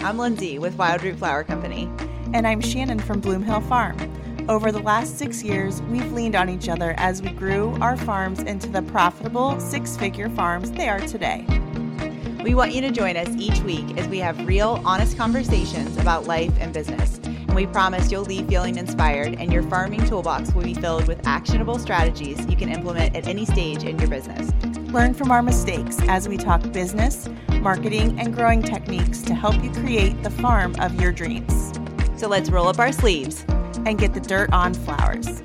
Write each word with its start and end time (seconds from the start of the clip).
I'm 0.00 0.16
Lyndsay 0.16 0.60
with 0.60 0.76
Wildroot 0.76 1.18
Flower 1.18 1.42
Company. 1.42 1.90
And 2.32 2.46
I'm 2.46 2.60
Shannon 2.60 3.00
from 3.00 3.20
Bloomhill 3.20 3.68
Farm. 3.68 3.96
Over 4.48 4.70
the 4.70 4.78
last 4.78 5.18
six 5.18 5.42
years, 5.42 5.82
we've 5.82 6.12
leaned 6.12 6.36
on 6.36 6.48
each 6.48 6.68
other 6.68 6.94
as 6.98 7.20
we 7.20 7.30
grew 7.30 7.76
our 7.80 7.96
farms 7.96 8.38
into 8.40 8.68
the 8.68 8.82
profitable 8.82 9.58
six 9.58 9.96
figure 9.96 10.30
farms 10.30 10.70
they 10.70 10.88
are 10.88 11.00
today. 11.00 11.44
We 12.44 12.54
want 12.54 12.72
you 12.72 12.80
to 12.82 12.92
join 12.92 13.16
us 13.16 13.28
each 13.38 13.58
week 13.62 13.98
as 13.98 14.06
we 14.06 14.18
have 14.18 14.46
real, 14.46 14.80
honest 14.84 15.18
conversations 15.18 15.96
about 15.96 16.28
life 16.28 16.52
and 16.60 16.72
business. 16.72 17.18
And 17.24 17.56
we 17.56 17.66
promise 17.66 18.12
you'll 18.12 18.22
leave 18.22 18.46
feeling 18.46 18.78
inspired, 18.78 19.34
and 19.34 19.52
your 19.52 19.64
farming 19.64 20.06
toolbox 20.06 20.52
will 20.52 20.62
be 20.62 20.74
filled 20.74 21.08
with 21.08 21.26
actionable 21.26 21.78
strategies 21.78 22.46
you 22.46 22.56
can 22.56 22.68
implement 22.68 23.16
at 23.16 23.26
any 23.26 23.44
stage 23.44 23.82
in 23.82 23.98
your 23.98 24.08
business. 24.08 24.52
Learn 24.92 25.12
from 25.12 25.32
our 25.32 25.42
mistakes 25.42 25.98
as 26.08 26.28
we 26.28 26.36
talk 26.36 26.62
business, 26.70 27.28
marketing, 27.68 28.18
and 28.18 28.34
growing 28.34 28.62
techniques 28.62 29.20
to 29.20 29.34
help 29.34 29.62
you 29.62 29.70
create 29.70 30.22
the 30.22 30.30
farm 30.30 30.74
of 30.80 30.98
your 30.98 31.12
dreams. 31.12 31.78
So 32.16 32.26
let's 32.26 32.48
roll 32.48 32.66
up 32.66 32.78
our 32.78 32.92
sleeves 32.92 33.44
and 33.84 33.98
get 33.98 34.14
the 34.14 34.20
dirt 34.20 34.50
on 34.54 34.72
flowers. 34.72 35.42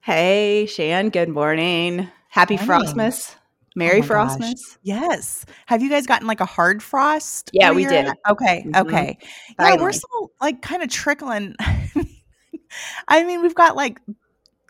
Hey, 0.00 0.64
Shan, 0.64 1.10
good 1.10 1.28
morning. 1.28 2.08
Happy 2.30 2.56
morning. 2.56 2.94
Frostmas. 2.94 3.34
Merry 3.76 4.00
oh 4.00 4.04
Frostmas. 4.04 4.38
Gosh. 4.38 4.78
Yes. 4.84 5.44
Have 5.66 5.82
you 5.82 5.90
guys 5.90 6.06
gotten 6.06 6.26
like 6.26 6.40
a 6.40 6.46
hard 6.46 6.82
frost? 6.82 7.50
Yeah, 7.52 7.72
we 7.72 7.84
did. 7.84 8.06
Okay. 8.26 8.64
Mm-hmm. 8.66 8.86
Okay. 8.86 9.18
Finally. 9.58 9.76
Yeah, 9.76 9.82
we're 9.82 9.92
still 9.92 10.32
like 10.40 10.62
kind 10.62 10.82
of 10.82 10.88
trickling. 10.88 11.56
I 13.08 13.22
mean, 13.22 13.42
we've 13.42 13.54
got 13.54 13.76
like 13.76 14.00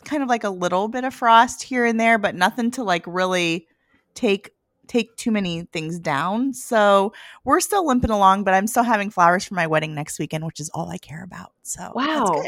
kind 0.03 0.21
of 0.21 0.27
like 0.27 0.43
a 0.43 0.49
little 0.49 0.89
bit 0.89 1.05
of 1.05 1.13
frost 1.13 1.63
here 1.63 1.85
and 1.85 1.97
there, 1.97 2.17
but 2.17 2.35
nothing 2.35 2.69
to 2.71 2.83
like 2.83 3.05
really 3.07 3.69
take 4.13 4.54
take 4.87 5.15
too 5.17 5.31
many 5.31 5.63
things 5.71 5.99
down. 5.99 6.53
So 6.53 7.13
we're 7.43 7.59
still 7.59 7.85
limping 7.85 8.11
along, 8.11 8.43
but 8.43 8.53
I'm 8.53 8.67
still 8.67 8.83
having 8.83 9.09
flowers 9.09 9.45
for 9.45 9.55
my 9.55 9.67
wedding 9.67 9.95
next 9.95 10.19
weekend, 10.19 10.45
which 10.45 10.59
is 10.59 10.69
all 10.69 10.89
I 10.89 10.97
care 10.97 11.23
about. 11.23 11.51
So 11.63 11.91
wow, 11.93 12.43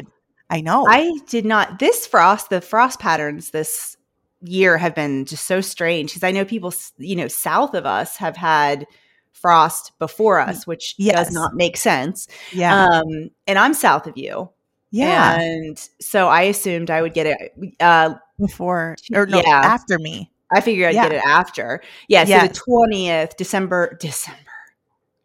I 0.50 0.62
know. 0.62 0.86
I 0.88 1.17
did 1.28 1.45
not. 1.45 1.80
This 1.80 2.08
frost, 2.08 2.50
the 2.50 2.62
frost 2.62 3.00
patterns 3.00 3.52
this 3.52 3.97
year 4.42 4.78
have 4.78 4.95
been 4.95 5.25
just 5.25 5.45
so 5.45 5.62
strange 5.62 6.12
because 6.12 6.23
I 6.23 6.31
know 6.31 6.45
people, 6.45 6.73
you 6.97 7.16
know, 7.16 7.28
south 7.28 7.73
of 7.73 7.86
us 7.86 8.17
have 8.17 8.38
had 8.38 8.86
frost 9.31 9.97
before 10.00 10.40
us, 10.40 10.66
which 10.66 10.95
yes. 10.97 11.16
does 11.16 11.34
not 11.34 11.53
make 11.53 11.78
sense. 11.78 12.28
Yeah. 12.52 12.88
Um, 12.88 13.30
and 13.45 13.58
I'm 13.58 13.73
south 13.73 14.08
of 14.08 14.17
you. 14.17 14.50
Yeah. 14.92 15.40
And 15.40 15.90
so 16.00 16.28
I 16.28 16.44
assumed 16.44 16.90
I 16.90 17.02
would 17.02 17.14
get 17.14 17.28
it 17.28 17.75
uh, 17.80 18.16
before 18.40 18.95
or 19.14 19.25
no, 19.25 19.42
yeah. 19.45 19.62
after 19.64 20.00
me. 20.00 20.31
I 20.52 20.62
figured 20.62 20.90
I'd 20.90 20.95
yeah. 20.95 21.03
get 21.03 21.14
it 21.14 21.26
after. 21.26 21.81
Yeah. 22.08 22.23
So 22.23 22.30
yeah. 22.31 22.48
the 22.48 22.53
20th, 22.53 23.36
December, 23.38 23.98
December. 24.00 24.40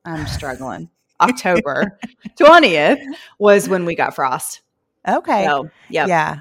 I'm 0.05 0.27
struggling. 0.27 0.91
October 1.20 1.98
20th 2.41 3.01
was 3.39 3.69
when 3.69 3.84
we 3.84 3.95
got 3.95 4.15
frost. 4.15 4.62
Okay. 5.09 5.45
So, 5.45 5.70
yeah. 5.89 6.06
Yeah. 6.06 6.41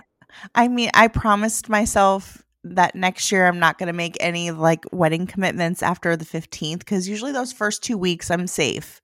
I 0.55 0.67
mean, 0.67 0.89
I 0.93 1.07
promised 1.07 1.69
myself 1.69 2.43
that 2.63 2.95
next 2.95 3.31
year 3.31 3.47
I'm 3.47 3.59
not 3.59 3.77
going 3.77 3.87
to 3.87 3.93
make 3.93 4.17
any 4.19 4.51
like 4.51 4.85
wedding 4.91 5.27
commitments 5.27 5.81
after 5.81 6.15
the 6.15 6.25
15th 6.25 6.79
because 6.79 7.07
usually 7.07 7.31
those 7.31 7.51
first 7.51 7.83
two 7.83 7.97
weeks 7.97 8.29
I'm 8.29 8.47
safe 8.47 9.01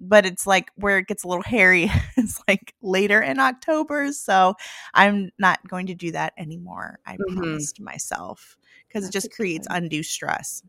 but 0.00 0.24
it's 0.24 0.46
like 0.46 0.70
where 0.76 0.98
it 0.98 1.06
gets 1.06 1.22
a 1.22 1.28
little 1.28 1.42
hairy 1.42 1.90
it's 2.16 2.40
like 2.48 2.74
later 2.82 3.20
in 3.20 3.38
october 3.38 4.10
so 4.12 4.54
i'm 4.94 5.30
not 5.38 5.60
going 5.68 5.86
to 5.86 5.94
do 5.94 6.10
that 6.10 6.32
anymore 6.38 6.98
i 7.06 7.14
mm-hmm. 7.14 7.36
promised 7.36 7.80
myself 7.80 8.56
because 8.88 9.06
it 9.06 9.12
just 9.12 9.30
creates 9.30 9.68
undue 9.70 10.02
stress. 10.02 10.62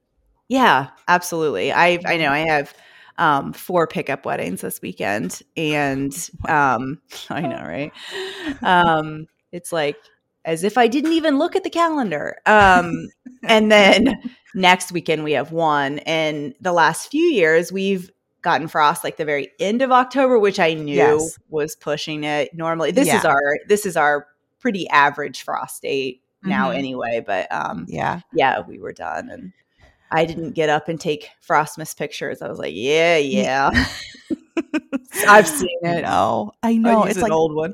Yeah 0.47 0.89
absolutely 1.07 1.71
i 1.71 1.97
i 2.05 2.17
know 2.17 2.29
i 2.29 2.39
have 2.39 2.73
um, 3.17 3.53
four 3.53 3.87
pickup 3.87 4.25
weddings 4.25 4.61
this 4.61 4.81
weekend 4.81 5.41
and 5.55 6.29
um, 6.49 6.99
i 7.29 7.41
know 7.41 7.61
right? 7.61 7.91
Um, 8.61 9.27
it's 9.51 9.71
like 9.71 9.97
as 10.43 10.63
if 10.63 10.77
i 10.77 10.87
didn't 10.87 11.13
even 11.13 11.37
look 11.37 11.55
at 11.55 11.63
the 11.63 11.69
calendar 11.69 12.37
um, 12.45 13.07
and 13.43 13.71
then 13.71 14.15
next 14.55 14.91
weekend 14.91 15.23
we 15.23 15.33
have 15.33 15.51
one 15.51 15.99
and 15.99 16.53
the 16.59 16.73
last 16.73 17.11
few 17.11 17.23
years 17.23 17.71
we've 17.71 18.11
gotten 18.41 18.67
frost 18.67 19.03
like 19.03 19.17
the 19.17 19.25
very 19.25 19.49
end 19.59 19.81
of 19.81 19.91
October, 19.91 20.39
which 20.39 20.59
I 20.59 20.73
knew 20.73 20.95
yes. 20.95 21.37
was 21.49 21.75
pushing 21.75 22.23
it. 22.23 22.53
Normally, 22.53 22.91
this 22.91 23.07
yeah. 23.07 23.19
is 23.19 23.25
our 23.25 23.57
this 23.67 23.85
is 23.85 23.95
our 23.97 24.27
pretty 24.59 24.87
average 24.89 25.43
frost 25.43 25.81
date 25.81 26.21
now 26.43 26.69
mm-hmm. 26.69 26.79
anyway. 26.79 27.23
But 27.25 27.51
um, 27.51 27.85
yeah, 27.87 28.21
yeah, 28.33 28.61
we 28.61 28.79
were 28.79 28.93
done, 28.93 29.29
and 29.29 29.53
I 30.11 30.25
didn't 30.25 30.51
get 30.51 30.69
up 30.69 30.89
and 30.89 30.99
take 30.99 31.29
frostmas 31.47 31.95
pictures. 31.95 32.41
I 32.41 32.49
was 32.49 32.59
like, 32.59 32.73
yeah, 32.75 33.17
yeah. 33.17 33.71
I've 35.27 35.47
seen 35.47 35.69
it. 35.81 36.01
No, 36.11 36.51
I 36.63 36.77
know 36.77 37.03
it's 37.03 37.17
an 37.17 37.23
like 37.23 37.31
old 37.31 37.53
one. 37.53 37.73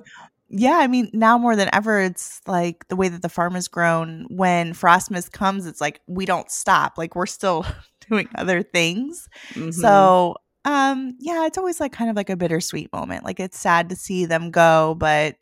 Yeah, 0.50 0.78
I 0.78 0.88
mean, 0.88 1.10
now 1.14 1.38
more 1.38 1.56
than 1.56 1.70
ever, 1.74 2.00
it's 2.00 2.42
like 2.48 2.88
the 2.88 2.96
way 2.96 3.10
that 3.10 3.22
the 3.22 3.30
farm 3.30 3.56
has 3.56 3.68
grown. 3.68 4.28
When 4.30 4.74
Frostmas 4.74 5.30
comes, 5.30 5.66
it's 5.66 5.82
like 5.82 6.00
we 6.08 6.26
don't 6.26 6.50
stop. 6.50 6.98
Like 6.98 7.16
we're 7.16 7.26
still 7.26 7.66
doing 8.10 8.30
other 8.36 8.64
things. 8.64 9.28
Mm-hmm. 9.54 9.72
So 9.72 10.38
um, 10.66 11.16
yeah, 11.20 11.46
it's 11.46 11.58
always 11.58 11.80
like 11.80 11.94
kind 11.94 12.10
of 12.10 12.16
like 12.16 12.30
a 12.30 12.36
bittersweet 12.36 12.92
moment. 12.92 13.24
Like 13.24 13.40
it's 13.40 13.60
sad 13.60 13.90
to 13.90 13.96
see 13.96 14.26
them 14.26 14.52
go, 14.52 14.96
but 14.98 15.36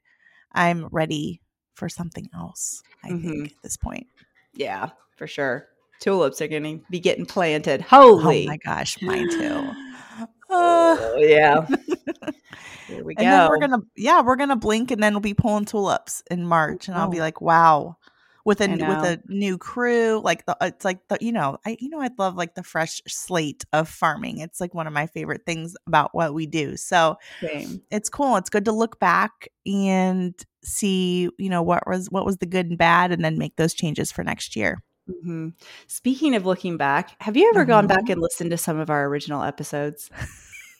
I'm 0.52 0.88
ready 0.92 1.42
for 1.76 1.90
something 1.90 2.30
else, 2.34 2.82
I 3.04 3.10
mm-hmm. 3.10 3.30
think, 3.30 3.52
at 3.52 3.62
this 3.64 3.78
point. 3.78 4.08
Yeah, 4.54 4.90
for 5.16 5.28
sure. 5.28 5.68
Tulips 6.00 6.42
are 6.42 6.48
going 6.48 6.64
to 6.64 6.86
be 6.90 7.00
getting 7.00 7.26
planted. 7.26 7.82
Holy. 7.82 8.46
Oh 8.46 8.50
my 8.50 8.58
gosh, 8.58 9.02
mine 9.02 9.30
too. 9.30 9.72
oh, 10.50 11.16
yeah. 11.18 11.66
Here 12.88 13.04
we 13.04 13.16
go. 13.16 13.24
And 13.24 13.32
then 13.32 13.50
we're 13.50 13.58
gonna, 13.58 13.82
yeah, 13.96 14.22
we're 14.22 14.36
gonna 14.36 14.56
blink, 14.56 14.92
and 14.92 15.02
then 15.02 15.14
we'll 15.14 15.22
be 15.22 15.34
pulling 15.34 15.66
tulips 15.66 16.22
in 16.30 16.46
March, 16.46 16.88
and. 16.88 16.96
I'll 16.96 17.10
be 17.10 17.20
like, 17.20 17.42
"Wow, 17.42 17.98
with 18.46 18.62
a 18.62 18.68
with 18.68 18.80
a 18.80 19.20
new 19.28 19.58
crew 19.58 20.22
like 20.24 20.46
the 20.46 20.56
it's 20.62 20.86
like 20.86 21.06
the 21.10 21.18
you 21.20 21.32
know 21.32 21.58
i 21.66 21.76
you 21.80 21.90
know 21.90 22.00
i 22.00 22.10
love 22.18 22.36
like 22.36 22.54
the 22.54 22.64
fresh 22.64 23.02
slate 23.08 23.66
of 23.74 23.90
farming 23.90 24.38
it's 24.38 24.62
like 24.62 24.74
one 24.74 24.88
of 24.88 24.94
my 24.94 25.08
favorite 25.08 25.42
things 25.46 25.76
about 25.88 26.14
what 26.14 26.34
we 26.34 26.46
do 26.46 26.78
so 26.78 27.18
Same. 27.42 27.82
it's 27.92 28.08
cool 28.08 28.38
it's 28.38 28.52
good 28.52 28.66
to 28.66 28.72
look 28.72 29.00
back 29.00 29.50
and 29.66 30.34
see 30.64 31.30
you 31.38 31.50
know 31.50 31.64
what 31.64 31.86
was 31.88 32.10
what 32.12 32.26
was 32.26 32.38
the 32.38 32.46
good 32.46 32.68
and 32.68 32.78
bad 32.78 33.12
and 33.12 33.26
then 33.26 33.38
make 33.38 33.56
those 33.56 33.74
changes 33.74 34.12
for 34.12 34.24
next 34.24 34.56
year 34.56 34.82
mm-hmm. 35.10 35.50
speaking 35.88 36.36
of 36.36 36.46
looking 36.46 36.78
back 36.78 37.16
have 37.20 37.36
you 37.36 37.50
ever 37.50 37.62
mm-hmm. 37.62 37.72
gone 37.72 37.88
back 37.88 38.04
mm-hmm. 38.04 38.14
and 38.14 38.22
listened 38.22 38.52
to 38.52 38.58
some 38.58 38.80
of 38.80 38.92
our 38.92 39.06
original 39.06 39.42
episodes 39.42 40.12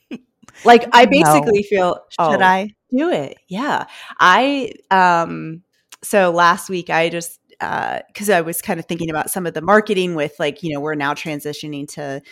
like 0.64 0.88
i 0.92 1.04
basically 1.04 1.62
no. 1.62 1.68
feel 1.68 1.94
should 2.10 2.42
oh, 2.42 2.44
i 2.44 2.70
do 2.96 3.10
it 3.10 3.36
yeah 3.48 3.86
i 4.20 4.72
um 4.92 5.62
so 6.04 6.30
last 6.30 6.68
week 6.68 6.90
i 6.90 7.08
just 7.08 7.40
because 7.58 8.30
uh, 8.30 8.34
I 8.34 8.40
was 8.40 8.60
kind 8.60 8.78
of 8.78 8.86
thinking 8.86 9.10
about 9.10 9.30
some 9.30 9.46
of 9.46 9.54
the 9.54 9.62
marketing 9.62 10.14
with 10.14 10.34
like, 10.38 10.62
you 10.62 10.72
know, 10.72 10.80
we're 10.80 10.94
now 10.94 11.14
transitioning 11.14 11.88
to, 11.94 12.22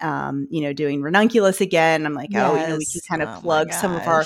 um, 0.00 0.46
you 0.50 0.62
know, 0.62 0.72
doing 0.72 1.02
ranunculus 1.02 1.60
again. 1.60 2.06
I'm 2.06 2.14
like, 2.14 2.30
yes. 2.30 2.50
oh, 2.50 2.60
you 2.60 2.68
know, 2.68 2.76
we 2.76 2.86
can 2.86 3.00
kind 3.08 3.22
of 3.22 3.28
oh 3.28 3.40
plug 3.40 3.72
some 3.72 3.94
of 3.94 4.06
our 4.06 4.24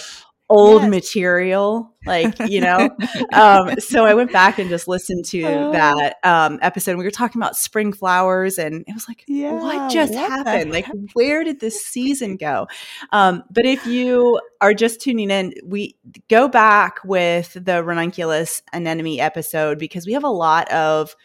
old 0.53 0.83
yes. 0.83 0.91
material, 0.91 1.95
like, 2.05 2.39
you 2.49 2.61
know. 2.61 2.91
um, 3.33 3.81
so 3.81 4.05
I 4.05 4.15
went 4.15 4.33
back 4.33 4.59
and 4.59 4.69
just 4.69 4.87
listened 4.87 5.25
to 5.27 5.43
oh. 5.45 5.73
that 5.73 6.17
um, 6.23 6.59
episode. 6.63 6.97
We 6.99 7.05
were 7.05 7.11
talking 7.11 7.41
about 7.41 7.57
spring 7.57 7.93
flowers, 7.93 8.59
and 8.59 8.85
it 8.87 8.93
was 8.93 9.09
like, 9.09 9.25
yeah, 9.27 9.53
what 9.53 9.91
just 9.91 10.13
what 10.13 10.31
happened? 10.31 10.73
Like, 10.73 10.87
where 11.15 11.43
did 11.43 11.61
this 11.61 11.85
season 11.85 12.37
go? 12.37 12.69
Um, 13.13 13.45
but 13.51 13.65
if 13.65 13.87
you 13.87 14.41
are 14.61 14.75
just 14.75 15.01
tuning 15.01 15.31
in, 15.31 15.55
we 15.65 15.97
go 16.29 16.49
back 16.49 16.99
with 17.05 17.55
the 17.55 17.83
ranunculus 17.83 18.63
anemone 18.73 19.21
episode 19.21 19.79
because 19.79 20.07
we 20.07 20.13
have 20.13 20.25
a 20.25 20.29
lot 20.29 20.71
of 20.71 21.17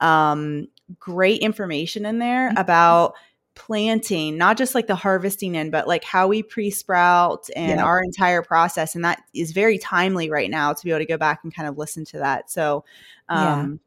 um, 0.00 0.68
great 0.98 1.40
information 1.40 2.06
in 2.06 2.18
there 2.18 2.48
mm-hmm. 2.48 2.58
about 2.58 3.14
planting, 3.58 4.38
not 4.38 4.56
just 4.56 4.74
like 4.74 4.86
the 4.86 4.94
harvesting 4.94 5.56
in, 5.56 5.70
but 5.70 5.86
like 5.86 6.04
how 6.04 6.28
we 6.28 6.42
pre 6.42 6.70
sprout 6.70 7.48
and 7.54 7.78
yeah. 7.78 7.84
our 7.84 8.02
entire 8.02 8.40
process. 8.40 8.94
And 8.94 9.04
that 9.04 9.20
is 9.34 9.50
very 9.50 9.76
timely 9.76 10.30
right 10.30 10.48
now 10.48 10.72
to 10.72 10.84
be 10.84 10.90
able 10.90 11.00
to 11.00 11.06
go 11.06 11.18
back 11.18 11.40
and 11.42 11.54
kind 11.54 11.68
of 11.68 11.76
listen 11.76 12.04
to 12.06 12.18
that. 12.18 12.50
So, 12.50 12.84
um, 13.28 13.80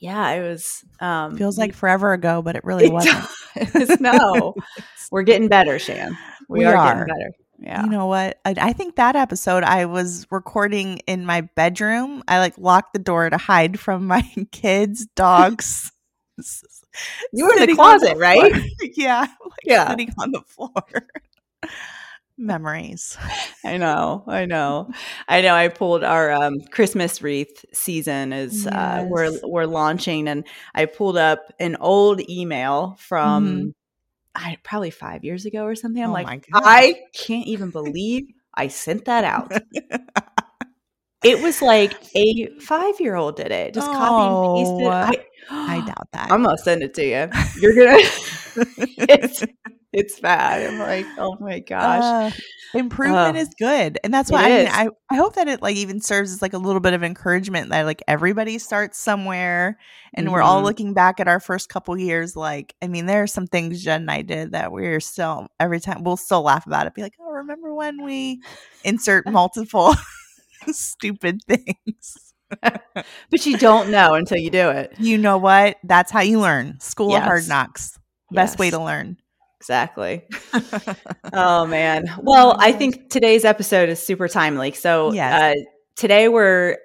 yeah, 0.00 0.30
yeah 0.32 0.40
it 0.40 0.48
was, 0.48 0.84
um, 1.00 1.36
feels 1.36 1.58
like 1.58 1.74
forever 1.74 2.12
ago, 2.12 2.42
but 2.42 2.56
it 2.56 2.64
really 2.64 2.86
it 2.86 2.92
wasn't. 2.92 4.00
no, 4.00 4.54
we're 5.10 5.22
getting 5.22 5.48
better, 5.48 5.78
Shan. 5.78 6.16
We, 6.48 6.60
we 6.60 6.64
are, 6.64 6.74
are, 6.74 6.94
getting 6.94 7.14
better. 7.14 7.32
Yeah. 7.60 7.84
You 7.84 7.90
know 7.90 8.06
what? 8.06 8.38
I, 8.44 8.54
I, 8.56 8.72
think 8.72 8.96
that 8.96 9.16
episode 9.16 9.64
I 9.64 9.84
was 9.86 10.26
recording 10.30 10.98
in 11.06 11.26
my 11.26 11.42
bedroom. 11.42 12.22
I 12.28 12.38
like 12.38 12.56
locked 12.56 12.92
the 12.92 13.00
door 13.00 13.28
to 13.28 13.36
hide 13.36 13.78
from 13.78 14.06
my 14.06 14.22
kids, 14.52 15.06
dogs. 15.14 15.92
You 17.32 17.46
were 17.46 17.54
in 17.60 17.68
the 17.68 17.74
closet, 17.74 18.14
the 18.14 18.16
right? 18.18 18.52
yeah. 18.96 19.20
Like 19.20 19.52
yeah. 19.64 19.90
Sitting 19.90 20.12
on 20.18 20.32
the 20.32 20.40
floor. 20.42 20.72
Memories. 22.36 23.16
I 23.64 23.76
know. 23.78 24.24
I 24.26 24.46
know. 24.46 24.90
I 25.28 25.40
know. 25.40 25.54
I 25.54 25.68
pulled 25.68 26.04
our 26.04 26.30
um, 26.30 26.60
Christmas 26.70 27.20
wreath 27.20 27.64
season 27.72 28.32
is 28.32 28.64
yes. 28.64 28.72
uh, 28.72 29.06
we're 29.08 29.38
we're 29.42 29.66
launching, 29.66 30.28
and 30.28 30.46
I 30.74 30.86
pulled 30.86 31.16
up 31.16 31.52
an 31.58 31.76
old 31.80 32.20
email 32.28 32.96
from. 33.00 33.46
Mm-hmm. 33.46 33.68
I, 34.40 34.56
probably 34.62 34.90
five 34.90 35.24
years 35.24 35.46
ago 35.46 35.64
or 35.64 35.74
something. 35.74 36.00
I'm 36.00 36.10
Oh 36.10 36.12
like. 36.12 36.46
I 36.52 36.94
can't 37.12 37.48
even 37.48 37.70
believe 37.70 38.28
I 38.54 38.68
sent 38.68 39.06
that 39.06 39.24
out. 39.24 39.50
It 41.24 41.42
was 41.42 41.60
like 41.60 41.94
a 42.14 42.46
five 42.60 43.00
year 43.00 43.16
old 43.16 43.36
did 43.36 43.50
it. 43.50 43.74
Just 43.74 43.88
copy 43.88 44.04
and 44.04 44.34
Oh, 44.34 45.08
pasted. 45.08 45.26
I, 45.50 45.80
doubt 45.86 46.08
that. 46.12 46.30
I'm 46.32 46.42
gonna 46.42 46.58
send 46.58 46.82
it 46.82 46.94
to 46.94 47.02
you. 47.04 47.28
You're 47.60 47.74
gonna. 47.74 47.98
it's 49.08 49.44
it's 49.92 50.20
bad. 50.20 50.68
I'm 50.68 50.78
like, 50.78 51.06
oh 51.18 51.36
my 51.40 51.60
gosh. 51.60 52.02
Uh, 52.02 52.30
improvement 52.74 53.34
Uh, 53.34 53.40
is 53.40 53.48
good 53.58 53.98
and 54.04 54.12
that's 54.12 54.30
why 54.30 54.44
I, 54.44 54.48
mean. 54.58 54.68
I 54.70 54.88
i 55.08 55.16
hope 55.16 55.36
that 55.36 55.48
it 55.48 55.62
like 55.62 55.76
even 55.76 56.02
serves 56.02 56.30
as 56.34 56.42
like 56.42 56.52
a 56.52 56.58
little 56.58 56.80
bit 56.82 56.92
of 56.92 57.02
encouragement 57.02 57.70
that 57.70 57.86
like 57.86 58.02
everybody 58.06 58.58
starts 58.58 58.98
somewhere 58.98 59.78
and 60.12 60.30
we're 60.30 60.42
all 60.42 60.60
Mhm. 60.60 60.64
looking 60.64 60.92
back 60.92 61.18
at 61.18 61.28
our 61.28 61.40
first 61.40 61.70
couple 61.70 61.96
years 61.96 62.36
like 62.36 62.74
i 62.82 62.86
mean 62.86 63.06
there 63.06 63.22
are 63.22 63.26
some 63.26 63.46
things 63.46 63.82
jen 63.82 64.02
and 64.02 64.10
i 64.10 64.20
did 64.20 64.52
that 64.52 64.70
we're 64.70 65.00
still 65.00 65.48
every 65.58 65.80
time 65.80 66.04
we'll 66.04 66.18
still 66.18 66.42
laugh 66.42 66.66
about 66.66 66.86
it 66.86 66.92
be 66.92 67.00
like 67.00 67.14
oh 67.22 67.30
remember 67.30 67.72
when 67.74 68.04
we 68.04 68.42
insert 68.84 69.26
multiple 69.30 69.94
stupid 70.70 71.40
things 71.48 72.27
but 72.62 73.46
you 73.46 73.56
don't 73.58 73.90
know 73.90 74.14
until 74.14 74.38
you 74.38 74.50
do 74.50 74.70
it. 74.70 74.92
you 74.98 75.18
know 75.18 75.38
what 75.38 75.76
that's 75.84 76.10
how 76.10 76.20
you 76.20 76.40
learn 76.40 76.78
school 76.80 77.14
of 77.14 77.22
hard 77.22 77.46
knocks 77.48 77.98
best 78.30 78.58
way 78.58 78.70
to 78.70 78.82
learn 78.82 79.16
Exactly. 79.60 80.22
Oh 81.32 81.66
man. 81.66 82.04
Well, 82.22 82.56
I 82.60 82.70
think 82.72 83.10
today's 83.10 83.44
episode 83.44 83.88
is 83.88 84.00
super 84.00 84.28
timely. 84.28 84.70
So 84.72 85.12
Yes. 85.12 85.56
uh, 85.56 85.60
today 85.96 86.28
we're 86.28 86.76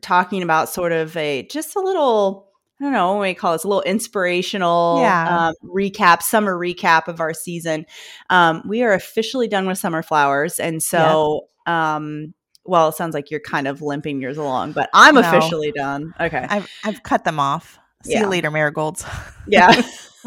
talking 0.00 0.42
about 0.42 0.70
sort 0.70 0.92
of 0.92 1.14
a 1.16 1.42
just 1.50 1.76
a 1.76 1.80
little. 1.80 2.48
I 2.80 2.84
don't 2.84 2.92
know 2.94 3.12
what 3.12 3.20
we 3.20 3.34
call 3.34 3.52
this 3.52 3.64
a 3.64 3.68
little 3.68 3.82
inspirational 3.82 5.00
Yeah. 5.00 5.48
um, 5.48 5.54
recap, 5.62 6.22
summer 6.22 6.56
recap 6.56 7.06
of 7.08 7.20
our 7.20 7.34
season. 7.34 7.84
Um, 8.30 8.62
we 8.66 8.82
are 8.82 8.94
officially 8.94 9.46
done 9.48 9.66
with 9.66 9.76
summer 9.76 10.02
flowers, 10.02 10.58
and 10.58 10.82
so, 10.82 11.42
um, 11.66 12.32
well, 12.64 12.88
it 12.88 12.94
sounds 12.94 13.14
like 13.14 13.30
you're 13.30 13.40
kind 13.40 13.66
of 13.66 13.82
limping 13.82 14.20
yours 14.20 14.36
along, 14.36 14.72
but 14.72 14.90
I'm 14.94 15.14
No. 15.14 15.20
officially 15.20 15.72
done. 15.72 16.12
Okay, 16.20 16.46
i've 16.48 16.66
i've 16.84 17.02
cut 17.02 17.24
them 17.24 17.40
off 17.40 17.78
see 18.04 18.12
Yeah. 18.12 18.20
you 18.20 18.26
later 18.28 18.50
marigolds 18.50 19.04
yeah 19.46 19.82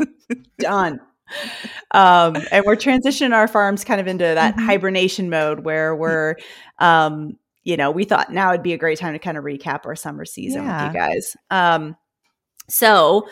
done 0.59 0.99
um 1.91 2.35
and 2.51 2.63
we're 2.65 2.75
transitioning 2.75 3.33
our 3.33 3.47
farms 3.47 3.83
kind 3.83 3.99
of 3.99 4.07
into 4.07 4.23
that 4.25 4.55
Mhm. 4.55 4.65
hibernation 4.65 5.29
mode 5.29 5.61
where 5.65 5.95
we're 5.95 6.35
um 6.79 7.37
you 7.63 7.77
know 7.77 7.89
we 7.91 8.03
thought 8.03 8.31
now 8.31 8.51
would 8.51 8.61
be 8.63 8.73
a 8.73 8.77
great 8.77 8.99
time 8.99 9.13
to 9.13 9.19
kind 9.19 9.37
of 9.37 9.43
recap 9.43 9.85
our 9.85 9.95
summer 9.95 10.25
season 10.25 10.63
Yeah. 10.65 10.85
with 10.85 10.93
you 10.93 10.99
guys 10.99 11.35
um 11.49 11.95
so 12.69 13.27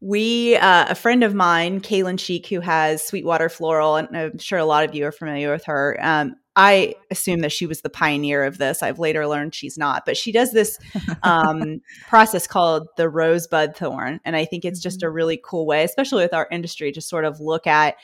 we 0.00 0.56
uh, 0.56 0.86
a 0.90 0.94
friend 0.94 1.22
of 1.22 1.34
mine 1.34 1.80
kaylin 1.80 2.18
sheik 2.18 2.46
who 2.48 2.60
has 2.60 3.02
sweetwater 3.06 3.48
floral 3.48 3.96
and 3.96 4.16
i'm 4.16 4.38
sure 4.38 4.58
a 4.58 4.64
lot 4.64 4.84
of 4.84 4.94
you 4.94 5.06
are 5.06 5.12
familiar 5.12 5.52
with 5.52 5.64
her 5.66 5.96
um 6.02 6.34
I 6.56 6.94
assume 7.10 7.40
that 7.40 7.52
she 7.52 7.66
was 7.66 7.80
the 7.80 7.90
pioneer 7.90 8.44
of 8.44 8.58
this. 8.58 8.82
I've 8.82 8.98
later 9.00 9.26
learned 9.26 9.54
she's 9.54 9.76
not, 9.76 10.06
but 10.06 10.16
she 10.16 10.30
does 10.32 10.52
this 10.52 10.78
um, 11.22 11.80
process 12.08 12.46
called 12.46 12.86
the 12.96 13.08
rosebud 13.08 13.76
thorn. 13.76 14.20
And 14.24 14.36
I 14.36 14.44
think 14.44 14.64
it's 14.64 14.80
just 14.80 15.02
a 15.02 15.10
really 15.10 15.40
cool 15.44 15.66
way, 15.66 15.82
especially 15.84 16.22
with 16.22 16.32
our 16.34 16.46
industry, 16.52 16.92
to 16.92 17.00
sort 17.00 17.24
of 17.24 17.40
look 17.40 17.66
at 17.66 17.96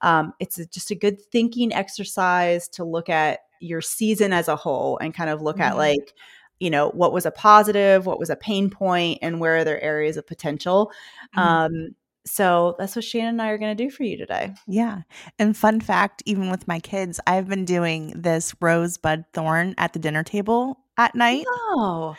um, 0.00 0.32
it's 0.40 0.58
a- 0.58 0.66
just 0.66 0.90
a 0.90 0.94
good 0.94 1.20
thinking 1.20 1.72
exercise 1.72 2.68
to 2.70 2.84
look 2.84 3.08
at 3.08 3.40
your 3.60 3.80
season 3.80 4.32
as 4.32 4.46
a 4.48 4.56
whole 4.56 4.96
and 4.98 5.12
kind 5.12 5.28
of 5.28 5.42
look 5.42 5.58
at 5.60 5.74
Mhm. 5.74 5.76
like, 5.78 6.14
you 6.60 6.70
know, 6.70 6.90
what 6.90 7.12
was 7.12 7.26
a 7.26 7.30
positive, 7.32 8.06
what 8.06 8.18
was 8.20 8.30
a 8.30 8.36
pain 8.36 8.70
point, 8.70 9.18
and 9.22 9.40
where 9.40 9.56
are 9.58 9.64
there 9.64 9.80
areas 9.82 10.16
of 10.16 10.26
potential. 10.26 10.92
Mhm. 11.36 11.40
Um, 11.42 11.94
so 12.28 12.76
that's 12.78 12.94
what 12.94 13.04
Shannon 13.04 13.30
and 13.30 13.42
I 13.42 13.48
are 13.48 13.58
going 13.58 13.76
to 13.76 13.84
do 13.84 13.90
for 13.90 14.02
you 14.04 14.16
today. 14.16 14.54
Yeah. 14.66 15.02
And 15.38 15.56
fun 15.56 15.80
fact, 15.80 16.22
even 16.26 16.50
with 16.50 16.68
my 16.68 16.78
kids, 16.80 17.20
I've 17.26 17.48
been 17.48 17.64
doing 17.64 18.12
this 18.16 18.54
rosebud 18.60 19.24
thorn 19.32 19.74
at 19.78 19.92
the 19.92 19.98
dinner 19.98 20.22
table 20.22 20.80
at 20.96 21.14
night. 21.14 21.44
Oh, 21.48 22.14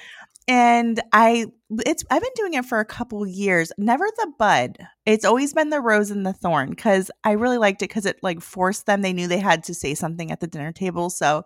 And 0.47 1.00
I 1.13 1.45
it's 1.85 2.03
I've 2.09 2.23
been 2.23 2.31
doing 2.35 2.56
it 2.56 2.65
for 2.65 2.79
a 2.79 2.85
couple 2.85 3.25
years. 3.27 3.71
Never 3.77 4.06
the 4.17 4.31
bud. 4.39 4.77
It's 5.06 5.25
always 5.25 5.53
been 5.53 5.69
the 5.69 5.79
rose 5.81 6.09
and 6.09 6.25
the 6.25 6.33
thorn 6.33 6.75
cuz 6.75 7.11
I 7.23 7.33
really 7.33 7.59
liked 7.59 7.83
it 7.83 7.89
cuz 7.89 8.06
it 8.07 8.17
like 8.23 8.41
forced 8.41 8.85
them 8.88 9.01
they 9.01 9.13
knew 9.13 9.27
they 9.27 9.39
had 9.39 9.63
to 9.65 9.73
say 9.75 9.94
something 9.94 10.31
at 10.31 10.39
the 10.39 10.47
dinner 10.47 10.71
table. 10.71 11.09
So 11.11 11.44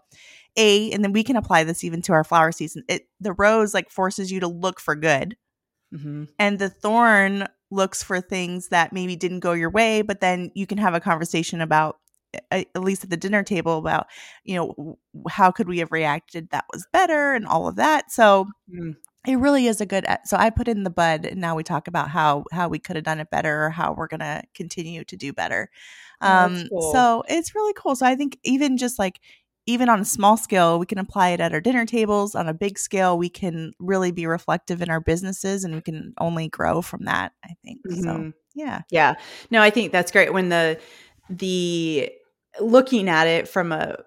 a 0.56 0.92
and 0.92 1.04
then 1.04 1.12
we 1.12 1.24
can 1.24 1.36
apply 1.36 1.63
this 1.65 1.83
even 1.83 2.01
to 2.04 2.13
our 2.13 2.24
flower 2.24 2.51
season. 2.54 2.83
It 2.88 3.07
the 3.19 3.33
rose 3.33 3.74
like 3.74 3.89
forces 3.89 4.31
you 4.31 4.39
to 4.39 4.48
look 4.48 4.80
for 4.80 4.95
good 4.95 5.36
Mhm. 5.94 6.30
and 6.39 6.57
the 6.57 6.69
thorn 6.69 7.48
looks 7.74 8.04
for 8.04 8.22
things 8.22 8.70
that 8.70 8.94
maybe 8.94 9.16
didn't 9.16 9.40
go 9.42 9.54
your 9.54 9.70
way 9.70 10.02
but 10.02 10.22
then 10.22 10.52
you 10.56 10.68
can 10.68 10.78
have 10.78 10.94
a 10.94 11.00
conversation 11.00 11.62
about 11.62 11.98
at 12.52 12.68
least 12.75 13.04
at 13.04 13.10
the 13.10 13.18
dinner 13.18 13.44
table 13.44 13.78
about 13.78 14.08
you 14.44 14.56
know 14.56 14.98
how 15.30 15.52
could 15.52 15.68
we 15.68 15.80
have 15.80 15.92
reacted 15.92 16.50
that 16.50 16.66
was 16.74 16.88
better 16.92 17.34
and 17.34 17.46
all 17.46 17.68
of 17.68 17.75
that 17.75 18.12
so 18.12 18.48
Mm. 18.74 18.96
it 19.28 19.36
really 19.36 19.68
is 19.68 19.81
a 19.81 19.86
good 19.86 20.06
so 20.25 20.38
i 20.38 20.50
put 20.50 20.68
in 20.68 20.84
the 20.84 20.90
bud 20.90 21.25
and 21.25 21.40
now 21.42 21.56
we 21.56 21.64
talk 21.64 21.88
about 21.88 22.10
how 22.10 22.46
how 22.52 22.68
we 22.70 22.80
could 22.80 22.96
have 22.96 23.06
done 23.06 23.20
it 23.20 23.30
better 23.30 23.66
or 23.66 23.70
how 23.70 23.94
we're 23.94 24.08
going 24.08 24.20
to 24.22 24.42
continue 24.56 25.04
to 25.04 25.16
do 25.18 25.34
better 25.34 25.70
Oh, 26.22 26.28
um 26.28 26.70
cool. 26.70 26.92
so 26.94 27.24
it's 27.28 27.54
really 27.56 27.74
cool 27.75 27.96
so 27.96 28.06
i 28.06 28.16
think 28.16 28.40
even 28.44 28.78
just 28.78 28.98
like 28.98 29.20
even 29.65 29.88
on 29.89 30.00
a 30.01 30.06
small 30.06 30.36
scale 30.38 30.77
we 30.80 30.86
can 30.86 30.98
apply 30.98 31.30
it 31.30 31.39
at 31.39 31.54
our 31.54 31.62
dinner 31.62 31.86
tables 31.86 32.36
on 32.36 32.48
a 32.48 32.54
big 32.54 32.77
scale 32.77 33.18
we 33.18 33.30
can 33.30 33.74
really 33.80 34.12
be 34.12 34.25
reflective 34.25 34.81
in 34.81 34.89
our 34.89 35.00
businesses 35.00 35.63
and 35.63 35.74
we 35.75 35.81
can 35.81 36.13
only 36.19 36.48
grow 36.50 36.81
from 36.81 37.06
that 37.06 37.31
i 37.45 37.50
think 37.63 37.80
so 37.88 37.95
Mhm. 37.95 38.33
yeah 38.56 38.81
Yeah. 38.92 39.15
No, 39.50 39.62
I 39.62 39.69
think 39.69 39.92
that's 39.92 40.12
great 40.12 40.31
when 40.33 40.50
the 40.50 40.80
the 41.30 42.12
looking 42.60 43.10
at 43.10 43.25
it 43.27 43.48
from 43.48 43.71
a 43.71 43.98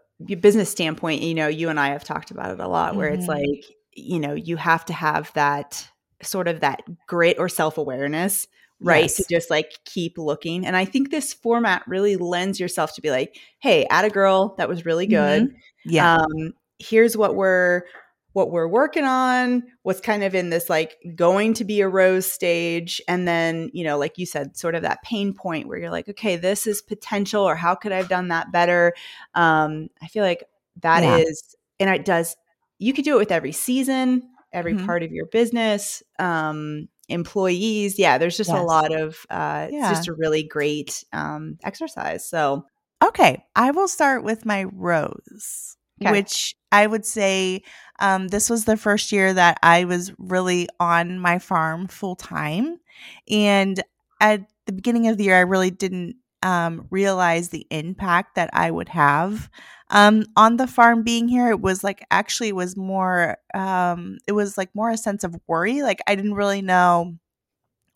business 0.40 0.70
standpoint, 0.70 1.22
you 1.22 1.34
know, 1.34 1.48
you 1.48 1.68
and 1.68 1.80
I 1.80 1.88
have 1.88 2.04
talked 2.04 2.30
about 2.30 2.52
it 2.52 2.60
a 2.60 2.68
lot 2.68 2.94
where 2.96 3.08
it's 3.08 3.26
Mhm. 3.26 3.28
like, 3.28 3.64
you 3.92 4.20
know, 4.20 4.34
you 4.34 4.56
have 4.56 4.84
to 4.86 4.92
have 4.92 5.32
that 5.34 5.88
sort 6.22 6.48
of 6.48 6.60
that 6.60 6.82
grit 7.06 7.38
or 7.38 7.48
self-awareness, 7.48 8.46
right? 8.80 9.08
To 9.08 9.24
just 9.30 9.50
like 9.50 9.72
keep 9.84 10.18
looking. 10.18 10.66
And 10.66 10.76
I 10.76 10.84
think 10.84 11.10
this 11.10 11.32
format 11.32 11.82
really 11.86 12.16
lends 12.16 12.60
yourself 12.60 12.94
to 12.94 13.00
be 13.00 13.10
like, 13.10 13.38
hey, 13.58 13.86
at 13.90 14.04
a 14.04 14.10
girl, 14.10 14.54
that 14.58 14.68
was 14.68 14.84
really 14.84 15.06
good. 15.06 15.54
yeah 15.84 16.16
um 16.16 16.52
here's 16.78 17.16
what 17.16 17.34
we're 17.36 17.82
what 18.34 18.50
we're 18.50 18.68
working 18.68 19.04
on 19.04 19.62
what's 19.82 20.00
kind 20.00 20.22
of 20.22 20.34
in 20.34 20.50
this 20.50 20.68
like 20.68 20.96
going 21.14 21.54
to 21.54 21.64
be 21.64 21.80
a 21.80 21.88
rose 21.88 22.30
stage 22.30 23.00
and 23.08 23.26
then 23.26 23.70
you 23.72 23.82
know 23.82 23.96
like 23.96 24.18
you 24.18 24.26
said 24.26 24.54
sort 24.58 24.74
of 24.74 24.82
that 24.82 25.00
pain 25.02 25.32
point 25.32 25.66
where 25.68 25.78
you're 25.78 25.90
like 25.90 26.06
okay 26.06 26.36
this 26.36 26.66
is 26.66 26.82
potential 26.82 27.42
or 27.42 27.54
how 27.56 27.74
could 27.74 27.92
i 27.92 27.96
have 27.96 28.10
done 28.10 28.28
that 28.28 28.52
better 28.52 28.92
um 29.34 29.88
i 30.02 30.06
feel 30.08 30.22
like 30.22 30.44
that 30.82 31.02
is, 31.02 31.56
Yeah. 31.80 31.86
and 31.86 31.96
it 31.98 32.04
does 32.04 32.36
you 32.78 32.92
could 32.92 33.06
do 33.06 33.14
it 33.14 33.20
with 33.20 33.32
every 33.32 33.52
season 33.52 34.28
every 34.52 34.74
Mhm. 34.74 34.84
part 34.84 35.02
of 35.02 35.12
your 35.12 35.26
business 35.26 36.02
um 36.18 36.88
employees 37.08 37.98
yeah 37.98 38.18
there's 38.18 38.36
just 38.36 38.50
a 38.52 38.60
lot 38.62 38.92
of 38.92 39.24
uh 39.30 39.68
Yeah. 39.70 39.90
it's 39.90 39.98
just 39.98 40.08
a 40.08 40.14
really 40.14 40.42
great 40.42 41.04
um 41.12 41.58
exercise 41.64 42.28
so 42.28 42.64
Okay, 43.04 43.44
I 43.54 43.72
will 43.72 43.88
start 43.88 44.24
with 44.24 44.46
my 44.46 44.64
rose, 44.64 45.76
Okay. 46.02 46.10
which 46.12 46.54
I 46.72 46.86
would 46.86 47.04
say 47.04 47.62
um, 48.00 48.28
this 48.28 48.48
was 48.48 48.64
the 48.64 48.76
first 48.76 49.12
year 49.12 49.34
that 49.34 49.58
I 49.62 49.84
was 49.84 50.12
really 50.18 50.66
on 50.80 51.18
my 51.18 51.38
farm 51.38 51.88
full 51.88 52.16
time. 52.16 52.78
And 53.28 53.82
at 54.20 54.40
the 54.64 54.72
beginning 54.72 55.08
of 55.08 55.18
the 55.18 55.24
year, 55.24 55.36
I 55.36 55.40
really 55.40 55.70
didn't 55.70 56.16
um, 56.46 56.86
realize 56.90 57.50
the 57.50 57.66
impact 57.70 58.36
that 58.36 58.50
I 58.52 58.70
would 58.70 58.90
have 58.90 59.50
um, 59.90 60.24
on 60.36 60.56
the 60.58 60.68
farm 60.68 61.02
being 61.02 61.28
here. 61.28 61.50
It 61.50 61.60
was 61.60 61.84
like 61.84 62.04
actually 62.12 62.52
was 62.52 62.76
more, 62.76 63.38
um, 63.54 64.18
it 64.28 64.32
was 64.32 64.56
like 64.58 64.70
more 64.74 64.90
a 64.90 64.96
sense 64.98 65.24
of 65.24 65.36
worry. 65.48 65.82
Like 65.82 66.00
I 66.06 66.14
didn't 66.14 66.34
really 66.34 66.62
know 66.62 67.16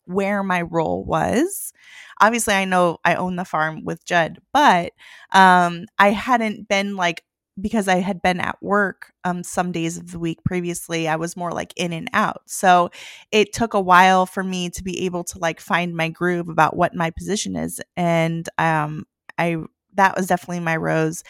where 0.05 0.43
my 0.43 0.61
role 0.63 1.03
was. 1.05 1.73
Obviously, 2.19 2.53
I 2.53 2.65
know 2.65 2.97
I 3.05 3.15
own 3.15 3.35
the 3.35 3.45
farm 3.45 3.85
with 3.85 4.05
Judd, 4.05 4.39
but 4.53 4.93
um, 5.31 5.85
I 5.99 6.11
hadn't 6.11 6.67
been 6.67 6.95
like 6.95 7.23
because 7.61 7.87
I 7.87 7.97
had 7.97 8.21
been 8.21 8.39
at 8.39 8.57
work 8.61 9.13
um, 9.23 9.43
some 9.43 9.71
days 9.71 9.97
of 9.97 10.11
the 10.11 10.19
week 10.19 10.43
previously. 10.43 11.07
I 11.07 11.15
was 11.15 11.37
more 11.37 11.51
like 11.51 11.73
in 11.77 11.93
and 11.93 12.09
out, 12.13 12.41
so 12.47 12.89
it 13.31 13.53
took 13.53 13.73
a 13.73 13.81
while 13.81 14.25
for 14.25 14.43
me 14.43 14.69
to 14.71 14.83
be 14.83 15.05
able 15.05 15.23
to 15.25 15.39
like 15.39 15.59
find 15.61 15.95
my 15.95 16.09
groove 16.09 16.49
about 16.49 16.75
what 16.75 16.95
my 16.95 17.11
position 17.11 17.55
is, 17.55 17.81
and 17.97 18.47
um, 18.57 19.05
I 19.37 19.57
that 19.95 20.15
was 20.17 20.27
definitely 20.27 20.61
my 20.61 20.77
rose. 20.77 21.23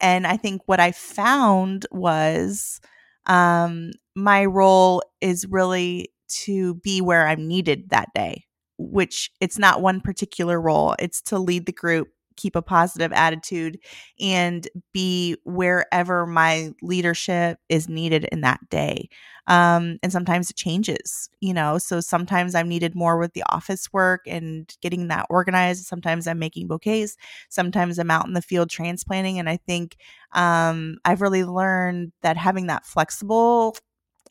And 0.00 0.26
I 0.26 0.36
think 0.36 0.62
what 0.66 0.80
I 0.80 0.92
found 0.92 1.86
was 1.90 2.80
um, 3.26 3.92
my 4.14 4.44
role 4.44 5.02
is 5.20 5.46
really 5.46 6.10
to 6.44 6.74
be 6.76 7.00
where 7.00 7.26
I'm 7.26 7.46
needed 7.48 7.90
that 7.90 8.08
day, 8.14 8.44
which 8.78 9.30
it's 9.40 9.58
not 9.58 9.82
one 9.82 10.00
particular 10.00 10.60
role. 10.60 10.94
It's 10.98 11.20
to 11.22 11.38
lead 11.38 11.66
the 11.66 11.72
group, 11.72 12.08
keep 12.38 12.56
a 12.56 12.62
positive 12.62 13.12
attitude 13.12 13.78
and 14.20 14.68
be 14.94 15.36
wherever 15.44 16.26
my 16.26 16.72
leadership 16.80 17.58
is 17.68 17.88
needed 17.88 18.24
in 18.32 18.40
that 18.40 18.60
day. 18.70 19.10
Um, 19.46 19.98
and 20.02 20.12
sometimes 20.12 20.50
it 20.50 20.56
changes, 20.56 21.28
you 21.40 21.54
know. 21.54 21.78
So 21.78 22.00
sometimes 22.00 22.54
I'm 22.54 22.68
needed 22.68 22.94
more 22.94 23.18
with 23.18 23.32
the 23.32 23.44
office 23.50 23.92
work 23.92 24.22
and 24.26 24.72
getting 24.82 25.08
that 25.08 25.26
organized. 25.30 25.84
Sometimes 25.86 26.26
I'm 26.26 26.38
making 26.38 26.68
bouquets. 26.68 27.16
Sometimes 27.48 27.98
I'm 27.98 28.10
out 28.10 28.26
in 28.26 28.34
the 28.34 28.42
field 28.42 28.70
transplanting. 28.70 29.38
And 29.38 29.48
I 29.48 29.56
think 29.56 29.96
um, 30.32 30.98
I've 31.04 31.22
really 31.22 31.44
learned 31.44 32.12
that 32.22 32.36
having 32.36 32.66
that 32.66 32.86
flexible 32.86 33.74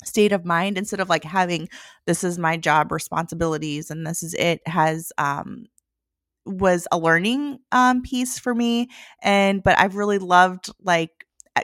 state 0.05 0.31
of 0.31 0.45
mind 0.45 0.77
instead 0.77 0.99
of 0.99 1.09
like 1.09 1.23
having 1.23 1.67
this 2.05 2.23
is 2.23 2.37
my 2.37 2.55
job 2.55 2.91
responsibilities 2.91 3.89
and 3.89 4.05
this 4.05 4.21
is 4.21 4.35
it 4.35 4.61
has 4.67 5.11
um 5.17 5.65
was 6.47 6.87
a 6.91 6.97
learning 6.97 7.59
um 7.71 8.01
piece 8.01 8.39
for 8.39 8.53
me 8.55 8.89
and 9.21 9.63
but 9.63 9.77
I've 9.79 9.95
really 9.95 10.19
loved 10.19 10.69
like 10.81 11.11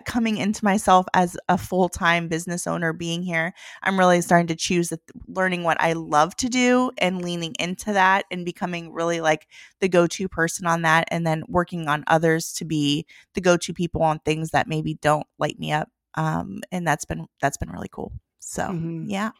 coming 0.06 0.38
into 0.38 0.66
myself 0.66 1.06
as 1.14 1.38
a 1.50 1.58
full-time 1.58 2.28
business 2.28 2.66
owner 2.66 2.94
being 2.94 3.22
here. 3.22 3.54
I'm 3.84 4.00
really 4.00 4.22
starting 4.22 4.48
to 4.48 4.56
choose 4.56 4.90
the, 4.90 5.00
learning 5.28 5.64
what 5.64 5.80
i 5.80 5.94
love 5.94 6.36
to 6.38 6.50
do 6.50 6.90
and 6.98 7.22
leaning 7.22 7.54
into 7.60 7.94
that 7.94 8.26
and 8.32 8.44
becoming 8.44 8.92
really 8.92 9.22
like 9.22 9.48
the 9.82 9.90
go-to 9.90 10.28
person 10.28 10.66
on 10.66 10.82
that 10.82 11.08
and 11.10 11.28
then 11.28 11.44
working 11.48 11.88
on 11.88 12.04
others 12.08 12.54
to 12.54 12.66
be 12.66 13.06
the 13.36 13.42
go-to 13.42 13.72
people 13.72 14.02
on 14.02 14.18
things 14.20 14.50
that 14.50 14.68
maybe 14.68 14.96
don't 14.96 15.28
light 15.38 15.60
me 15.60 15.72
up 15.72 15.90
um, 16.16 16.62
and 16.72 16.88
that's 16.88 17.06
been 17.06 17.28
that's 17.42 17.58
been 17.58 17.70
really 17.70 17.90
cool. 17.92 18.12
So 18.40 18.64
mm-hmm. 18.64 19.06
yeah 19.10 19.32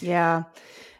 yeah 0.00 0.44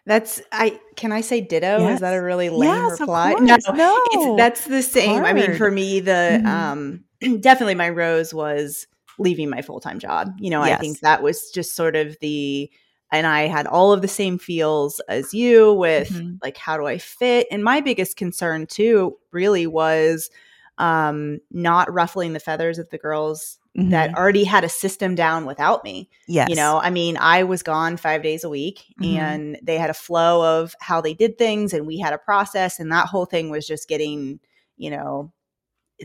that's 0.08 0.40
I 0.52 0.80
can 0.96 1.12
I 1.12 1.20
say 1.20 1.42
ditto? 1.42 1.80
Yes. 1.80 1.96
Is 1.96 2.00
that 2.00 2.14
a 2.14 2.22
really 2.22 2.48
lame 2.48 2.70
yes, 2.70 2.98
reply? 2.98 3.34
No, 3.34 3.58
no. 3.74 4.00
It's, 4.06 4.36
that's 4.38 4.64
the 4.64 4.82
same. 4.82 5.20
Hard. 5.20 5.26
I 5.26 5.32
mean, 5.34 5.54
for 5.54 5.70
me, 5.70 6.00
the 6.00 6.40
mm-hmm. 6.42 6.46
um 6.46 7.04
definitely 7.40 7.74
my 7.74 7.90
rose 7.90 8.32
was 8.32 8.86
leaving 9.18 9.50
my 9.50 9.60
full-time 9.60 9.98
job. 9.98 10.34
You 10.38 10.48
know, 10.48 10.64
yes. 10.64 10.78
I 10.78 10.80
think 10.80 11.00
that 11.00 11.22
was 11.22 11.50
just 11.50 11.76
sort 11.76 11.94
of 11.94 12.16
the 12.20 12.70
and 13.12 13.26
I 13.26 13.48
had 13.48 13.66
all 13.66 13.92
of 13.92 14.00
the 14.00 14.08
same 14.08 14.38
feels 14.38 14.98
as 15.10 15.34
you 15.34 15.74
with 15.74 16.08
mm-hmm. 16.08 16.36
like 16.42 16.56
how 16.56 16.78
do 16.78 16.86
I 16.86 16.96
fit? 16.96 17.46
And 17.50 17.62
my 17.62 17.82
biggest 17.82 18.16
concern 18.16 18.66
too 18.66 19.18
really 19.30 19.66
was 19.66 20.30
um 20.78 21.38
not 21.50 21.92
ruffling 21.92 22.32
the 22.32 22.40
feathers 22.40 22.78
of 22.78 22.88
the 22.88 22.98
girls 22.98 23.58
mm-hmm. 23.78 23.90
that 23.90 24.14
already 24.16 24.44
had 24.44 24.64
a 24.64 24.68
system 24.68 25.14
down 25.14 25.46
without 25.46 25.84
me. 25.84 26.10
Yes. 26.26 26.48
You 26.48 26.56
know, 26.56 26.80
I 26.82 26.90
mean, 26.90 27.16
I 27.16 27.44
was 27.44 27.62
gone 27.62 27.96
five 27.96 28.22
days 28.22 28.44
a 28.44 28.48
week 28.48 28.84
mm-hmm. 29.00 29.16
and 29.16 29.58
they 29.62 29.78
had 29.78 29.90
a 29.90 29.94
flow 29.94 30.60
of 30.60 30.74
how 30.80 31.00
they 31.00 31.14
did 31.14 31.38
things 31.38 31.72
and 31.72 31.86
we 31.86 31.98
had 31.98 32.12
a 32.12 32.18
process 32.18 32.80
and 32.80 32.90
that 32.92 33.06
whole 33.06 33.26
thing 33.26 33.50
was 33.50 33.66
just 33.66 33.88
getting, 33.88 34.40
you 34.76 34.90
know, 34.90 35.32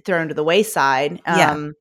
thrown 0.06 0.28
to 0.28 0.34
the 0.34 0.44
wayside. 0.44 1.22
Yeah. 1.26 1.52
Um, 1.52 1.74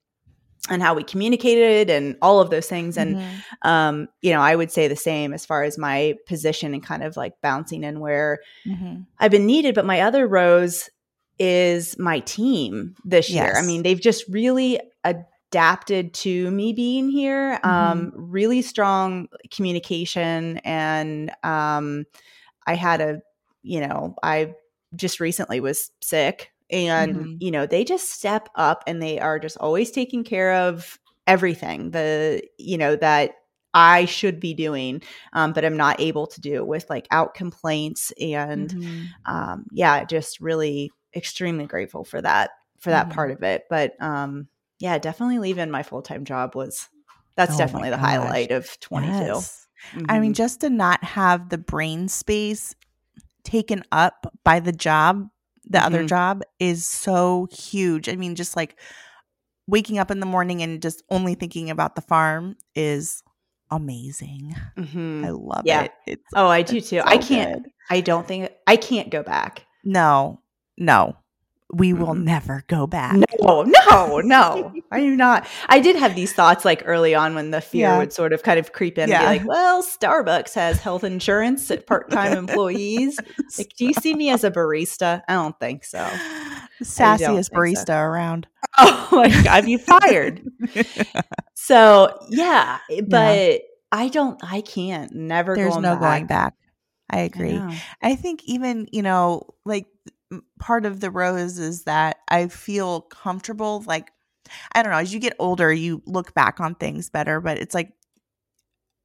and 0.71 0.81
how 0.81 0.95
we 0.95 1.03
communicated 1.03 1.91
and 1.91 2.17
all 2.23 2.39
of 2.39 2.51
those 2.51 2.69
things. 2.69 2.97
And, 2.97 3.17
mm-hmm. 3.17 3.69
um, 3.69 4.09
you 4.21 4.31
know, 4.31 4.41
I 4.41 4.55
would 4.55 4.71
say 4.71 4.87
the 4.87 4.95
same 4.95 5.33
as 5.33 5.45
far 5.45 5.65
as 5.65 5.77
my 5.77 6.15
position 6.29 6.73
and 6.73 6.81
kind 6.81 7.03
of 7.03 7.17
like 7.17 7.35
bouncing 7.43 7.83
in 7.83 7.99
where 7.99 8.39
mm-hmm. 8.65 9.01
I've 9.19 9.33
been 9.33 9.45
needed. 9.45 9.75
But 9.75 9.87
my 9.87 10.03
other 10.03 10.29
rose 10.29 10.89
is 11.37 11.99
my 11.99 12.21
team 12.21 12.95
this 13.05 13.29
yes. 13.29 13.45
year. 13.45 13.57
I 13.57 13.63
mean, 13.63 13.83
they've 13.83 14.01
just 14.01 14.25
really 14.29 14.79
adapted 15.53 16.15
to 16.15 16.51
me 16.51 16.73
being 16.73 17.11
here. 17.11 17.59
Mm-hmm. 17.63 17.69
Um, 17.69 18.13
really 18.17 18.63
strong 18.63 19.29
communication, 19.51 20.59
and 20.59 21.31
um, 21.45 22.07
I 22.67 22.75
had 22.75 23.03
a, 23.03 23.21
you 23.63 23.81
know, 23.81 24.17
I 24.23 24.55
just 24.97 25.21
recently 25.21 25.61
was 25.61 25.91
sick, 26.01 26.53
and 26.71 27.15
mm-hmm. 27.15 27.33
you 27.39 27.51
know, 27.51 27.67
they 27.67 27.85
just 27.85 28.11
step 28.11 28.49
up 28.55 28.83
and 28.87 29.03
they 29.03 29.21
are 29.21 29.39
just 29.39 29.59
always 29.59 29.91
taking 29.91 30.25
care 30.25 30.55
of 30.55 30.99
everything. 31.27 31.91
The 31.91 32.43
you 32.59 32.79
know 32.79 32.97
that 32.97 33.33
I 33.75 34.07
should 34.07 34.41
be 34.41 34.55
doing, 34.55 35.03
um, 35.35 35.53
but 35.53 35.67
I'm 35.67 35.77
not 35.77 36.01
able 36.01 36.27
to 36.29 36.41
do 36.41 36.65
with 36.65 36.89
like 36.89 37.07
out 37.11 37.35
complaints 37.35 38.11
and 38.19 38.71
mm-hmm. 38.71 39.05
um, 39.27 39.67
yeah, 39.71 40.05
just 40.05 40.41
really 40.41 40.91
extremely 41.15 41.67
grateful 41.67 42.05
for 42.05 42.23
that 42.23 42.53
for 42.79 42.89
that 42.89 43.09
mm-hmm. 43.09 43.15
part 43.15 43.31
of 43.33 43.43
it. 43.43 43.65
But 43.69 44.01
um, 44.01 44.49
yeah, 44.83 44.99
definitely 44.99 45.39
leaving 45.39 45.71
my 45.71 45.85
full 45.85 46.03
time 46.03 46.25
job 46.25 46.57
was 46.57 46.89
that's 47.37 47.55
oh 47.55 47.59
definitely 47.59 47.91
the 47.91 47.97
highlight 47.97 48.51
of 48.51 48.81
22. 48.81 49.13
Yes. 49.13 49.69
Mm-hmm. 49.93 50.07
I 50.09 50.19
mean, 50.19 50.31
mm-hmm. 50.31 50.35
just 50.35 50.61
to 50.63 50.71
not 50.71 51.05
have 51.05 51.51
the 51.51 51.59
brain 51.59 52.09
space 52.09 52.75
taken 53.45 53.85
up 53.93 54.27
by 54.43 54.59
the 54.59 54.73
job, 54.73 55.29
the 55.65 55.79
mm-hmm. 55.79 55.87
other 55.87 56.05
job 56.05 56.43
is 56.59 56.85
so 56.85 57.47
huge. 57.53 58.09
I 58.09 58.17
mean, 58.17 58.35
just 58.35 58.57
like 58.57 58.77
waking 59.69 59.99
up 59.99 60.11
in 60.11 60.19
the 60.19 60.27
morning 60.27 60.63
and 60.63 60.83
just 60.83 61.05
only 61.11 61.37
thinking 61.37 61.71
about 61.71 61.95
the 61.95 62.03
farm 62.03 62.57
is 62.75 63.23
amazing. 63.71 64.57
Mm-hmm. 64.77 65.25
I 65.25 65.31
love 65.31 65.63
yeah. 65.65 65.83
it. 65.83 65.93
It's, 66.09 66.25
oh, 66.35 66.49
I 66.49 66.63
do 66.63 66.81
too. 66.81 66.99
So 66.99 67.05
I 67.07 67.19
can't, 67.19 67.63
good. 67.63 67.73
I 67.89 68.01
don't 68.01 68.27
think, 68.27 68.51
I 68.67 68.75
can't 68.75 69.11
go 69.11 69.23
back. 69.23 69.65
No, 69.85 70.41
no 70.77 71.17
we 71.75 71.95
will 71.95 72.15
never 72.15 72.65
go 72.67 72.87
back. 72.87 73.17
No, 73.41 73.63
no, 73.63 74.19
no. 74.19 74.73
I 74.91 75.01
do 75.01 75.17
not. 75.17 75.47
I 75.69 75.81
did 75.81 75.97
have 75.97 76.15
these 76.15 76.33
thoughts 76.33 76.67
like 76.67 76.83
early 76.85 77.15
on 77.15 77.35
when 77.35 77.51
the 77.51 77.63
fear 77.63 77.89
yeah. 77.89 77.99
would 77.99 78.13
sort 78.13 78.35
of 78.35 78.43
kind 78.43 78.59
of 78.59 78.73
creep 78.73 78.99
in 78.99 79.09
yeah. 79.09 79.23
and 79.23 79.25
be 79.25 79.39
like, 79.39 79.49
well, 79.49 79.83
Starbucks 79.83 80.55
has 80.55 80.81
health 80.81 81.03
insurance 81.03 81.71
at 81.71 81.87
part 81.87 82.11
time 82.11 82.33
employees. 82.37 83.19
Like, 83.57 83.73
do 83.77 83.87
you 83.87 83.95
see 83.95 84.15
me 84.15 84.29
as 84.29 84.45
a 84.45 84.51
barista? 84.51 85.23
I 85.27 85.33
don't 85.35 85.59
think 85.59 85.85
so. 85.85 85.99
Sassiest 86.83 87.51
barista 87.51 87.87
so. 87.87 87.99
around. 87.99 88.47
Oh 88.79 89.09
my 89.13 89.43
God, 89.43 89.69
you 89.69 89.77
fired. 89.77 90.41
so, 91.53 92.19
yeah, 92.31 92.79
eh, 92.91 93.03
but 93.07 93.37
yeah. 93.37 93.59
I 93.91 94.09
don't, 94.09 94.41
I 94.43 94.63
can't, 94.63 95.13
never 95.13 95.55
There's 95.55 95.77
no 95.77 95.97
back. 95.97 96.01
going 96.01 96.27
back. 96.27 96.55
I 97.11 97.19
agree. 97.21 97.59
I, 97.59 97.83
I 98.01 98.15
think 98.15 98.43
even, 98.45 98.89
you 98.91 99.03
know, 99.03 99.43
like 99.67 99.87
part 100.59 100.87
of 100.87 101.01
the 101.01 101.11
rose 101.11 101.59
is 101.59 101.85
that 101.85 102.19
I 102.29 102.49
feel 102.49 103.03
comfortable. 103.03 103.83
Like, 103.87 104.11
I 104.73 104.83
don't 104.83 104.93
know, 104.93 104.99
as 104.99 105.13
you 105.13 105.21
get 105.21 105.37
older, 105.39 105.73
you 105.73 106.03
look 106.07 106.35
back 106.35 106.61
on 106.61 106.75
things 106.75 107.11
better, 107.11 107.41
but 107.41 107.59
it's 107.59 107.75
like 107.75 107.93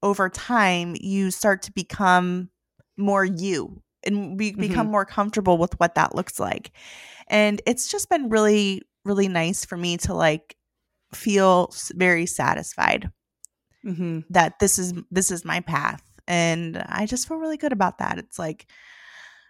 over 0.04 0.30
time, 0.30 0.96
you 1.00 1.32
start 1.32 1.64
to 1.64 1.72
become 1.72 2.50
more 2.98 3.26
you 3.26 3.82
and 4.04 4.38
be, 4.38 4.52
mm-hmm. 4.52 4.62
become 4.62 4.88
more 4.88 5.06
comfortable 5.06 5.58
with 5.58 5.80
what 5.80 5.96
that 5.96 6.16
looks 6.16 6.40
like. 6.40 6.72
And 7.28 7.62
it's 7.66 7.90
just 7.90 8.10
been 8.10 8.30
really, 8.30 8.82
really 9.06 9.28
nice 9.28 9.66
for 9.66 9.78
me 9.78 9.98
to 9.98 10.14
like 10.14 10.56
feel 11.14 11.74
very 11.96 12.26
satisfied 12.26 13.12
mm-hmm. 13.86 14.20
that 14.30 14.60
this 14.60 14.78
is 14.78 14.94
this 15.12 15.32
is 15.32 15.46
my 15.46 15.60
path 15.62 16.04
and 16.28 16.84
i 16.90 17.06
just 17.06 17.28
feel 17.28 17.38
really 17.38 17.58
good 17.58 17.72
about 17.72 18.00
that 18.00 18.18
it's 18.18 18.38
like 18.38 18.68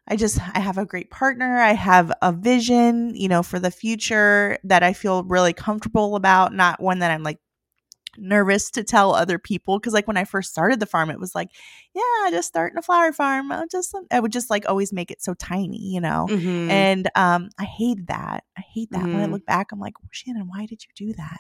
I 0.08 0.16
just 0.16 0.40
I 0.54 0.60
have 0.60 0.78
a 0.78 0.86
great 0.86 1.10
partner. 1.10 1.60
I 1.60 1.74
have 1.74 2.12
a 2.22 2.32
vision, 2.32 3.14
you 3.16 3.28
know, 3.28 3.44
for 3.44 3.60
the 3.60 3.72
future 3.72 4.58
that 4.64 4.84
I 4.84 4.94
feel 4.94 5.24
really 5.24 5.54
comfortable 5.54 6.16
about, 6.16 6.54
not 6.54 6.82
one 6.82 7.00
that 7.00 7.12
I'm 7.12 7.24
like 7.24 7.40
nervous 8.20 8.72
to 8.72 8.84
tell 8.84 9.14
other 9.14 9.38
people 9.38 9.80
because 9.80 9.94
like 9.94 10.08
when 10.08 10.18
I 10.18 10.24
first 10.24 10.50
started 10.50 10.80
the 10.80 10.86
farm 10.86 11.10
it 11.10 11.20
was 11.20 11.36
like, 11.36 11.50
yeah, 11.94 12.32
just 12.32 12.48
starting 12.48 12.78
a 12.78 12.82
flower 12.82 13.12
farm. 13.12 13.52
I 13.52 13.66
just 13.72 13.96
I 14.12 14.20
would 14.20 14.32
just 14.32 14.50
like 14.50 14.68
always 14.68 14.94
make 14.94 15.12
it 15.12 15.22
so 15.22 15.34
tiny, 15.34 15.82
you 15.82 16.02
know. 16.02 16.28
Mm-hmm. 16.30 16.72
And 16.72 17.10
um 17.16 17.50
I 17.60 17.66
hate 17.66 18.08
that. 18.08 18.44
I 18.58 18.64
hate 18.74 18.92
that. 18.92 19.02
Mm-hmm. 19.02 19.08
When 19.08 19.18
I 19.18 19.24
mm-hmm. 19.26 19.34
look 19.34 19.46
back 19.46 19.72
I'm 19.72 19.80
like, 19.80 19.94
"Shannon, 20.12 20.48
why 20.48 20.66
did 20.66 20.84
you 20.84 21.08
do 21.08 21.14
that?" 21.14 21.40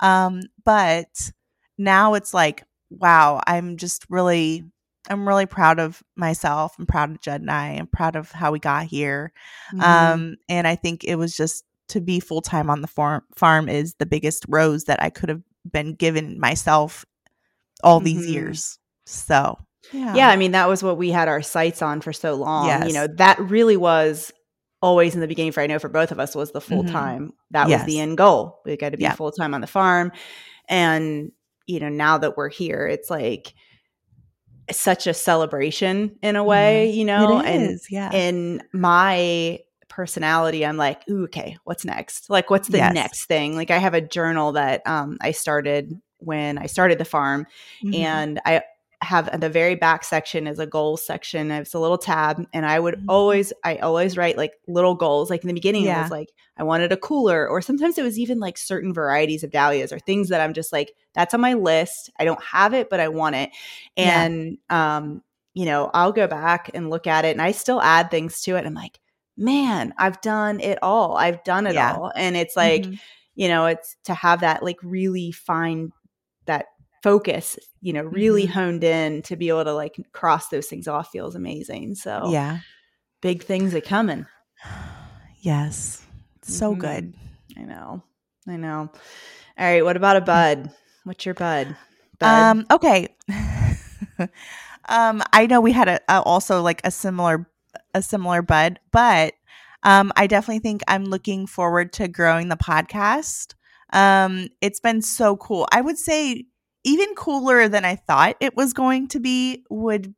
Um 0.00 0.40
but 0.64 1.32
now 1.78 2.14
it's 2.14 2.34
like, 2.34 2.64
wow, 2.90 3.40
I'm 3.46 3.76
just 3.76 4.04
really 4.10 4.64
I'm 5.08 5.26
really 5.26 5.46
proud 5.46 5.78
of 5.78 6.02
myself. 6.16 6.74
I'm 6.78 6.86
proud 6.86 7.10
of 7.10 7.20
Jed 7.20 7.40
and 7.40 7.50
I. 7.50 7.70
I'm 7.70 7.86
proud 7.86 8.16
of 8.16 8.30
how 8.30 8.52
we 8.52 8.58
got 8.58 8.86
here. 8.86 9.32
Mm-hmm. 9.72 9.80
Um, 9.80 10.36
and 10.48 10.66
I 10.66 10.76
think 10.76 11.04
it 11.04 11.16
was 11.16 11.36
just 11.36 11.64
to 11.88 12.00
be 12.00 12.20
full 12.20 12.42
time 12.42 12.70
on 12.70 12.82
the 12.82 12.86
farm 12.86 13.22
farm 13.34 13.68
is 13.68 13.94
the 13.94 14.06
biggest 14.06 14.44
rose 14.48 14.84
that 14.84 15.02
I 15.02 15.10
could 15.10 15.28
have 15.28 15.42
been 15.70 15.94
given 15.94 16.38
myself 16.38 17.04
all 17.82 17.98
mm-hmm. 17.98 18.04
these 18.04 18.26
years. 18.30 18.78
So 19.06 19.58
yeah. 19.92 20.14
yeah, 20.14 20.28
I 20.28 20.36
mean 20.36 20.52
that 20.52 20.68
was 20.68 20.82
what 20.82 20.98
we 20.98 21.10
had 21.10 21.28
our 21.28 21.42
sights 21.42 21.82
on 21.82 22.00
for 22.00 22.12
so 22.12 22.34
long. 22.34 22.66
Yes. 22.66 22.86
You 22.86 22.94
know, 22.94 23.06
that 23.16 23.40
really 23.40 23.76
was 23.76 24.30
always 24.82 25.14
in 25.14 25.20
the 25.20 25.28
beginning 25.28 25.52
for 25.52 25.60
I 25.60 25.66
know 25.66 25.78
for 25.78 25.88
both 25.88 26.12
of 26.12 26.20
us 26.20 26.34
was 26.34 26.52
the 26.52 26.60
full 26.60 26.84
time. 26.84 27.22
Mm-hmm. 27.22 27.36
That 27.50 27.68
yes. 27.68 27.80
was 27.80 27.86
the 27.86 28.00
end 28.00 28.16
goal. 28.16 28.60
We 28.64 28.76
got 28.76 28.90
to 28.90 28.96
be 28.96 29.02
yeah. 29.02 29.14
full 29.14 29.32
time 29.32 29.54
on 29.54 29.60
the 29.60 29.66
farm. 29.66 30.12
And, 30.68 31.32
you 31.66 31.80
know, 31.80 31.88
now 31.88 32.18
that 32.18 32.36
we're 32.36 32.48
here, 32.48 32.86
it's 32.86 33.10
like 33.10 33.54
such 34.72 35.06
a 35.06 35.14
celebration 35.14 36.16
in 36.22 36.36
a 36.36 36.44
way, 36.44 36.88
mm-hmm. 36.88 36.98
you 36.98 37.04
know? 37.04 37.40
and 37.40 37.80
yeah. 37.90 38.12
in 38.12 38.62
my 38.72 39.60
personality, 39.88 40.64
I'm 40.64 40.76
like, 40.76 41.08
Ooh, 41.08 41.24
okay, 41.24 41.56
what's 41.64 41.84
next? 41.84 42.30
Like, 42.30 42.50
what's 42.50 42.68
the 42.68 42.78
yes. 42.78 42.94
next 42.94 43.24
thing? 43.26 43.56
Like, 43.56 43.70
I 43.70 43.78
have 43.78 43.94
a 43.94 44.00
journal 44.00 44.52
that 44.52 44.86
um, 44.86 45.18
I 45.20 45.32
started 45.32 45.92
when 46.18 46.58
I 46.58 46.66
started 46.66 46.98
the 46.98 47.04
farm, 47.04 47.46
mm-hmm. 47.84 47.94
and 47.94 48.40
I 48.44 48.62
have 49.02 49.28
at 49.28 49.40
the 49.40 49.48
very 49.48 49.74
back 49.74 50.04
section 50.04 50.46
is 50.46 50.58
a 50.58 50.66
goals 50.66 51.04
section. 51.04 51.50
It's 51.50 51.72
a 51.74 51.78
little 51.78 51.96
tab, 51.98 52.46
and 52.52 52.66
I 52.66 52.78
would 52.78 52.96
Mhm. 52.96 53.04
always, 53.08 53.52
I 53.64 53.76
always 53.76 54.16
write 54.16 54.36
like 54.36 54.52
little 54.68 54.94
goals. 54.94 55.30
Like 55.30 55.42
in 55.42 55.48
the 55.48 55.54
beginning, 55.54 55.84
it 55.84 55.96
was 56.02 56.10
like 56.10 56.28
I 56.58 56.62
wanted 56.64 56.92
a 56.92 56.96
cooler, 56.98 57.48
or 57.48 57.62
sometimes 57.62 57.96
it 57.96 58.02
was 58.02 58.18
even 58.18 58.38
like 58.40 58.58
certain 58.58 58.92
varieties 58.92 59.42
of 59.42 59.50
dahlias 59.50 59.92
or 59.92 59.98
things 59.98 60.28
that 60.28 60.40
I'm 60.42 60.52
just 60.52 60.72
like 60.72 60.92
that's 61.14 61.32
on 61.34 61.40
my 61.40 61.54
list. 61.54 62.10
I 62.18 62.24
don't 62.24 62.42
have 62.42 62.74
it, 62.74 62.90
but 62.90 63.00
I 63.00 63.08
want 63.08 63.36
it, 63.36 63.50
Yeah. 63.96 64.22
and 64.24 64.58
um, 64.68 65.22
you 65.54 65.64
know, 65.64 65.90
I'll 65.94 66.12
go 66.12 66.26
back 66.26 66.70
and 66.74 66.90
look 66.90 67.06
at 67.06 67.24
it, 67.24 67.30
and 67.30 67.42
I 67.42 67.52
still 67.52 67.80
add 67.80 68.10
things 68.10 68.42
to 68.42 68.56
it. 68.56 68.66
I'm 68.66 68.74
like, 68.74 69.00
man, 69.36 69.94
I've 69.96 70.20
done 70.20 70.60
it 70.60 70.78
all. 70.82 71.16
I've 71.16 71.42
done 71.44 71.66
it 71.66 71.74
Yeah. 71.74 71.94
all, 71.94 72.12
and 72.14 72.36
it's 72.36 72.56
like 72.56 72.82
Mhm. 72.84 72.98
you 73.34 73.48
know 73.48 73.64
it's 73.66 73.96
to 74.04 74.12
have 74.12 74.40
that 74.40 74.62
like 74.62 74.76
really 74.82 75.32
fine 75.32 75.92
that 76.46 76.66
focus 77.02 77.58
you 77.80 77.92
know 77.92 78.02
really 78.02 78.46
Mhm. 78.46 78.50
honed 78.50 78.84
in 78.84 79.22
to 79.22 79.36
be 79.36 79.48
able 79.48 79.64
to 79.64 79.72
like 79.72 79.96
cross 80.12 80.48
those 80.48 80.66
things 80.66 80.86
off 80.86 81.10
feels 81.10 81.34
amazing 81.34 81.94
so 81.94 82.30
yeah. 82.30 82.58
big 83.22 83.42
things 83.42 83.74
are 83.74 83.80
coming 83.80 84.26
Yes. 85.42 86.02
So 86.42 86.74
Mhm. 86.74 86.78
good. 86.78 87.14
i 87.56 87.62
know 87.62 88.02
i 88.46 88.56
know 88.56 88.90
all 89.58 89.66
right 89.66 89.84
what 89.84 89.96
about 89.96 90.16
a 90.16 90.20
bud 90.20 90.70
what's 91.04 91.24
your 91.24 91.34
bud 91.34 91.74
bud 92.18 92.28
Um, 92.28 92.66
okay. 92.70 93.08
um, 94.88 95.22
I 95.32 95.46
know 95.46 95.60
we 95.60 95.72
had 95.72 95.88
a, 95.88 96.00
a 96.08 96.22
also 96.22 96.62
like 96.62 96.80
a 96.84 96.90
similar 96.90 97.48
a 97.94 98.02
similar 98.02 98.42
bud, 98.42 98.78
but 98.92 99.34
um, 99.82 100.12
I 100.16 100.26
definitely 100.26 100.58
think 100.60 100.82
I'm 100.88 101.04
looking 101.04 101.46
forward 101.46 101.92
to 101.94 102.08
growing 102.08 102.48
the 102.48 102.56
podcast. 102.56 103.54
Um, 103.92 104.48
it's 104.60 104.80
been 104.80 105.02
so 105.02 105.36
cool. 105.36 105.66
I 105.72 105.80
would 105.80 105.98
say 105.98 106.44
even 106.84 107.14
cooler 107.14 107.68
than 107.68 107.84
I 107.84 107.96
thought 107.96 108.36
it 108.40 108.56
was 108.56 108.72
going 108.72 109.08
to 109.08 109.20
be 109.20 109.64
would 109.70 110.14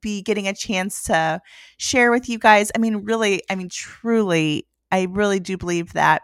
be 0.00 0.22
getting 0.22 0.46
a 0.46 0.54
chance 0.54 1.04
to 1.04 1.40
share 1.76 2.10
with 2.10 2.28
you 2.28 2.38
guys. 2.38 2.70
I 2.74 2.78
mean, 2.78 2.98
really, 2.98 3.42
I 3.50 3.56
mean, 3.56 3.68
truly, 3.68 4.66
I 4.92 5.06
really 5.10 5.40
do 5.40 5.56
believe 5.56 5.92
that 5.94 6.22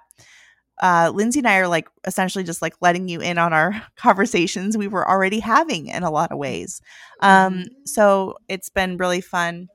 uh, 0.81 1.11
Lyndsay 1.11 1.39
and 1.39 1.49
I 1.49 1.59
are 1.59 1.69
like 1.69 1.89
essentially 2.07 2.45
just 2.45 2.61
like 2.61 2.75
letting 2.81 3.09
you 3.09 3.21
in 3.21 3.39
on 3.39 3.53
our 3.53 3.83
conversations 3.97 4.77
we 4.77 4.89
were 4.89 5.09
already 5.09 5.41
having 5.41 5.89
in 5.89 6.03
a 6.03 6.11
lot 6.11 6.33
of 6.33 6.39
ways. 6.39 6.81
Um, 7.21 7.65
so 7.85 8.37
it's 8.49 8.69
been 8.69 8.97
really 8.97 9.21
fun 9.21 9.69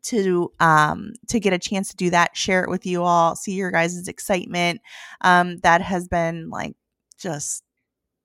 to 0.00 0.50
um 0.60 1.12
to 1.26 1.40
get 1.40 1.52
a 1.52 1.58
chance 1.58 1.90
to 1.90 1.96
do 1.96 2.10
that, 2.10 2.36
share 2.36 2.62
it 2.64 2.70
with 2.70 2.86
you 2.86 3.02
all, 3.02 3.36
see 3.36 3.52
your 3.52 3.70
guys' 3.70 4.08
excitement. 4.08 4.80
Um, 5.20 5.58
that 5.58 5.82
has 5.82 6.08
been 6.08 6.50
like 6.50 6.76
just 7.18 7.62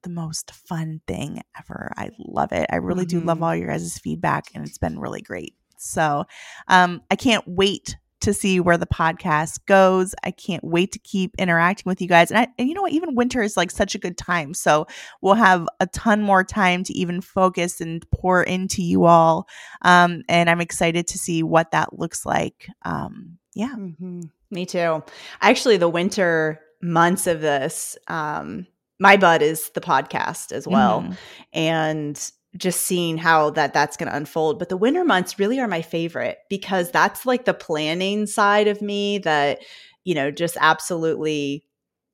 the 0.03 0.09
most 0.09 0.51
fun 0.51 1.01
thing 1.07 1.41
ever. 1.59 1.91
I 1.97 2.11
love 2.19 2.51
it. 2.51 2.67
I 2.71 2.77
really 2.77 3.05
do 3.05 3.19
love 3.19 3.39
Mhm. 3.39 3.43
all 3.43 3.55
your 3.55 3.67
guys' 3.69 3.97
feedback, 3.97 4.45
and 4.53 4.65
it's 4.67 4.77
been 4.77 4.99
really 4.99 5.21
great. 5.21 5.55
So 5.77 6.25
um, 6.67 7.01
I 7.11 7.15
can't 7.15 7.43
wait 7.47 7.97
to 8.21 8.33
see 8.33 8.61
where 8.61 8.77
the 8.77 8.85
podcast 8.85 9.65
goes. 9.65 10.15
I 10.23 10.31
can't 10.31 10.63
wait 10.63 10.93
to 10.93 10.99
keep 10.99 11.35
interacting 11.37 11.83
with 11.89 12.01
you 12.01 12.07
guys. 12.07 12.31
And, 12.31 12.37
I, 12.39 12.47
and 12.57 12.69
you 12.69 12.73
know 12.73 12.83
what? 12.83 12.93
Even 12.93 13.15
winter 13.15 13.41
is 13.41 13.57
like 13.57 13.69
such 13.69 13.95
a 13.95 13.99
good 13.99 14.17
time. 14.17 14.53
So 14.53 14.87
we'll 15.21 15.33
have 15.33 15.67
a 15.81 15.87
ton 15.87 16.21
more 16.21 16.45
time 16.45 16.85
to 16.85 16.93
even 16.93 17.19
focus 17.19 17.81
and 17.81 18.05
pour 18.11 18.41
into 18.41 18.81
you 18.81 19.03
all. 19.03 19.45
Um, 19.81 20.21
and 20.29 20.49
I'm 20.49 20.61
excited 20.61 21.05
to 21.07 21.17
see 21.17 21.43
what 21.43 21.71
that 21.71 21.99
looks 21.99 22.25
like. 22.25 22.69
Um, 22.85 23.39
yeah. 23.55 23.75
Mhm. 23.75 24.29
me 24.51 24.65
too 24.67 25.03
actually 25.41 25.77
the 25.77 25.89
winter 25.89 26.59
months 26.81 27.25
of 27.27 27.41
this 27.41 27.97
um 28.07 28.67
my 28.99 29.17
bud 29.17 29.41
is 29.41 29.69
the 29.71 29.81
podcast 29.81 30.51
as 30.51 30.67
well 30.67 31.01
Mhm. 31.01 31.17
and 31.53 32.31
just 32.55 32.81
seeing 32.81 33.17
how 33.17 33.49
that 33.51 33.73
that's 33.73 33.97
going 33.97 34.09
to 34.09 34.15
unfold 34.15 34.59
but 34.59 34.69
the 34.69 34.77
winter 34.77 35.03
months 35.03 35.39
really 35.39 35.59
are 35.59 35.67
my 35.67 35.81
favorite 35.81 36.37
because 36.49 36.91
that's 36.91 37.25
like 37.25 37.45
the 37.45 37.53
planning 37.53 38.27
side 38.27 38.67
of 38.67 38.81
me 38.81 39.17
that 39.17 39.59
you 40.03 40.13
know 40.13 40.29
just 40.29 40.55
absolutely 40.61 41.65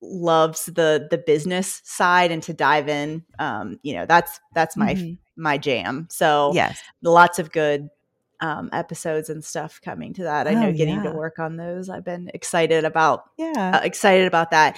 loves 0.02 0.66
the 0.66 1.08
the 1.12 1.18
business 1.18 1.82
side 1.84 2.32
and 2.32 2.42
to 2.44 2.54
dive 2.54 2.88
in 2.88 3.24
um 3.38 3.78
you 3.84 3.94
know 3.94 4.06
that's 4.06 4.40
that's 4.54 4.78
my 4.78 4.96
Mhm. 4.96 5.18
my 5.36 5.58
jam 5.58 6.08
so 6.10 6.52
yes. 6.54 6.80
lots 7.04 7.38
of 7.40 7.52
good 7.52 7.90
um 8.42 8.70
episodes 8.72 9.30
and 9.30 9.44
stuff 9.44 9.82
coming 9.84 10.14
to 10.14 10.24
that 10.24 10.48
i 10.48 10.54
know 10.54 10.68
Oh, 10.70 10.74
getting 10.74 11.04
to 11.04 11.12
work 11.12 11.40
on 11.40 11.58
those 11.58 11.90
i've 11.90 12.06
been 12.06 12.32
excited 12.34 12.86
about 12.86 13.26
Yeah. 13.38 13.72
uh, 13.76 13.80
excited 13.84 14.28
about 14.28 14.52
that. 14.52 14.78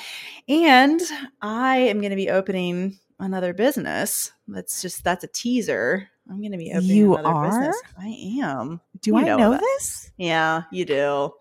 And 0.50 1.00
I 1.41 1.77
am 1.77 2.00
going 2.00 2.10
to 2.12 2.15
be 2.15 2.30
opening 2.30 2.97
another 3.19 3.54
business. 3.54 4.32
That's 4.47 4.82
just 4.82 5.04
that's 5.04 5.24
a 5.24 5.28
teaser. 5.28 6.10
I'm 6.30 6.39
going 6.39 6.52
to 6.54 6.58
be 6.58 6.71
opening 6.71 6.89
You 6.95 7.15
another 7.17 7.50
business. 7.50 7.82
are? 7.97 8.04
I 8.04 8.08
am. 8.43 8.82
do 9.00 9.12
you 9.12 9.17
I 9.17 9.21
know 9.24 9.38
know 9.38 9.58
this? 9.58 10.12
Yeah, 10.17 10.63
you 10.71 10.86
do. 10.86 11.34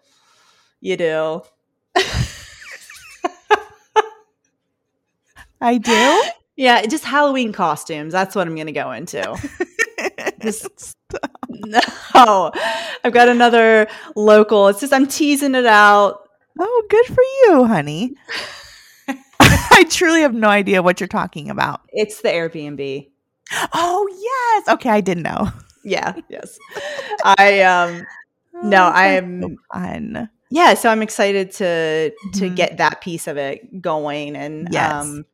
You 0.80 0.96
do. 0.96 1.42
I 5.60 5.78
do. 5.78 6.22
Yeah, 6.56 6.84
just 6.84 7.04
Halloween 7.06 7.54
costumes. 7.54 8.12
That's 8.12 8.34
what 8.36 8.46
I'm 8.46 8.54
going 8.54 8.66
to 8.66 8.72
go 8.72 8.90
into. 8.92 9.22
Just- 10.42 10.94
No, 12.14 12.50
I've 13.04 13.12
got 13.14 13.28
another 13.28 13.86
local. 14.14 14.68
It's 14.68 14.80
just 14.80 14.92
I'm 14.92 15.06
teasing 15.06 15.54
it 15.54 15.64
out. 15.66 16.28
oh, 16.58 16.86
good 16.90 17.06
for 17.06 17.22
you, 17.22 17.64
honey. 17.64 18.14
I 19.40 19.84
truly 19.88 20.20
have 20.22 20.34
no 20.34 20.48
idea 20.48 20.82
what 20.82 21.00
you're 21.00 21.08
talking 21.08 21.48
about. 21.50 21.80
It's 21.90 22.20
the 22.20 22.28
Airbnb. 22.28 23.08
Oh 23.72 24.08
yes. 24.66 24.74
Okay, 24.74 24.90
I 24.90 25.00
didn't 25.00 25.22
know. 25.22 25.48
Yeah, 25.84 26.14
yes. 26.28 26.58
I 27.24 27.62
um 27.62 28.04
No, 28.52 28.88
Oh, 28.88 28.90
that's 28.90 28.98
I'm- 28.98 29.42
so 29.42 29.56
fun. 29.72 30.30
yeah 30.50 30.74
so 30.74 30.90
i'm 30.90 31.00
excited 31.02 31.52
to 31.52 32.10
to 32.34 32.50
Mhm. 32.50 32.56
get 32.56 32.76
that 32.78 33.00
piece 33.00 33.26
of 33.28 33.36
it 33.36 33.80
going 33.80 34.34
and 34.36 34.68
Yes. 34.72 34.92
um 34.92 35.24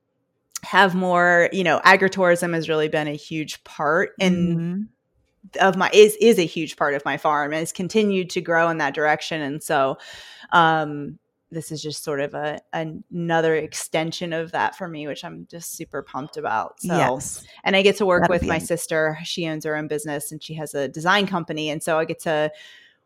have 0.63 0.95
more 0.95 1.49
you 1.53 1.65
know 1.65 1.81
agritourism 1.85 2.53
has 2.55 2.69
really 2.69 2.89
been 2.89 3.09
a 3.09 3.17
huge 3.17 3.65
part 3.65 4.11
in 4.21 4.35
Mhm. 4.57 4.89
Of 5.61 5.77
my 5.77 5.91
is 5.93 6.17
is 6.21 6.39
a 6.39 6.47
huge 6.47 6.77
part 6.77 6.95
of 6.95 7.05
my 7.05 7.17
farm 7.17 7.53
and 7.53 7.61
has 7.61 7.73
continued 7.73 8.31
to 8.31 8.41
grow 8.41 8.69
in 8.69 8.79
that 8.79 8.95
direction 8.95 9.41
and 9.41 9.63
so 9.63 9.97
um 10.53 11.19
this 11.53 11.71
is 11.71 11.81
just 11.81 12.03
sort 12.03 12.21
of 12.21 12.35
a 12.35 12.61
another 12.73 13.55
extension 13.55 14.33
of 14.33 14.53
that 14.53 14.77
for 14.77 14.89
me 14.89 15.07
which 15.07 15.25
i'm 15.25 15.47
just 15.51 15.77
super 15.77 16.03
pumped 16.03 16.37
about 16.37 16.81
so 16.81 16.97
yes. 16.97 17.45
and 17.65 17.77
I 17.77 17.83
get 17.83 17.97
to 17.97 18.07
work 18.07 18.23
That'll 18.23 18.35
with 18.35 18.45
my 18.45 18.59
sister. 18.59 19.19
She 19.25 19.47
owns 19.47 19.65
her 19.65 19.77
own 19.77 19.89
business 19.89 20.33
and 20.33 20.43
she 20.43 20.55
has 20.55 20.75
a 20.75 20.89
design 20.89 21.27
company, 21.27 21.71
and 21.71 21.83
so 21.83 21.99
I 21.99 22.05
get 22.05 22.21
to 22.21 22.51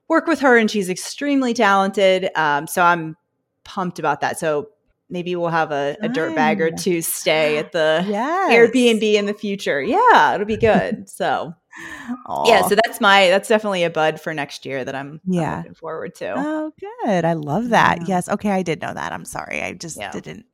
work 0.08 0.26
with 0.26 0.40
her. 0.40 0.56
And 0.56 0.70
she's 0.70 0.88
extremely 0.88 1.54
talented. 1.54 2.30
Um, 2.36 2.66
so 2.66 2.82
I'm 2.82 3.16
pumped 3.64 3.98
about 3.98 4.20
that. 4.20 4.38
So 4.38 4.68
maybe 5.08 5.34
we'll 5.34 5.48
have 5.48 5.72
a, 5.72 5.96
a 6.00 6.08
dirt 6.08 6.34
bag 6.36 6.60
or 6.60 6.70
two 6.70 7.02
stay 7.02 7.58
at 7.58 7.72
the 7.72 8.04
Yes. 8.08 8.52
Airbnb 8.52 9.02
in 9.14 9.26
the 9.26 9.34
future. 9.34 9.82
Yeah, 9.82 10.34
it'll 10.34 10.46
be 10.46 10.56
good. 10.56 11.08
So 11.08 11.54
yeah, 12.46 12.66
so 12.66 12.74
that's 12.74 13.00
my 13.00 13.28
that's 13.28 13.48
definitely 13.48 13.84
a 13.84 13.90
bud 13.90 14.20
for 14.20 14.34
next 14.34 14.66
year 14.66 14.84
that 14.84 14.94
I'm, 14.94 15.20
I'm 15.26 15.32
Yeah. 15.32 15.56
looking 15.58 15.74
forward 15.74 16.14
to. 16.16 16.34
Oh, 16.36 16.72
good. 17.04 17.24
I 17.24 17.34
love 17.34 17.70
that. 17.70 18.00
Yeah. 18.02 18.06
Yes. 18.16 18.28
Okay, 18.28 18.50
I 18.50 18.62
did 18.62 18.80
know 18.82 18.92
that. 18.92 19.12
I'm 19.12 19.24
sorry. 19.24 19.62
I 19.62 19.72
just 19.74 19.96
Yeah. 19.96 20.10
didn't. 20.10 20.46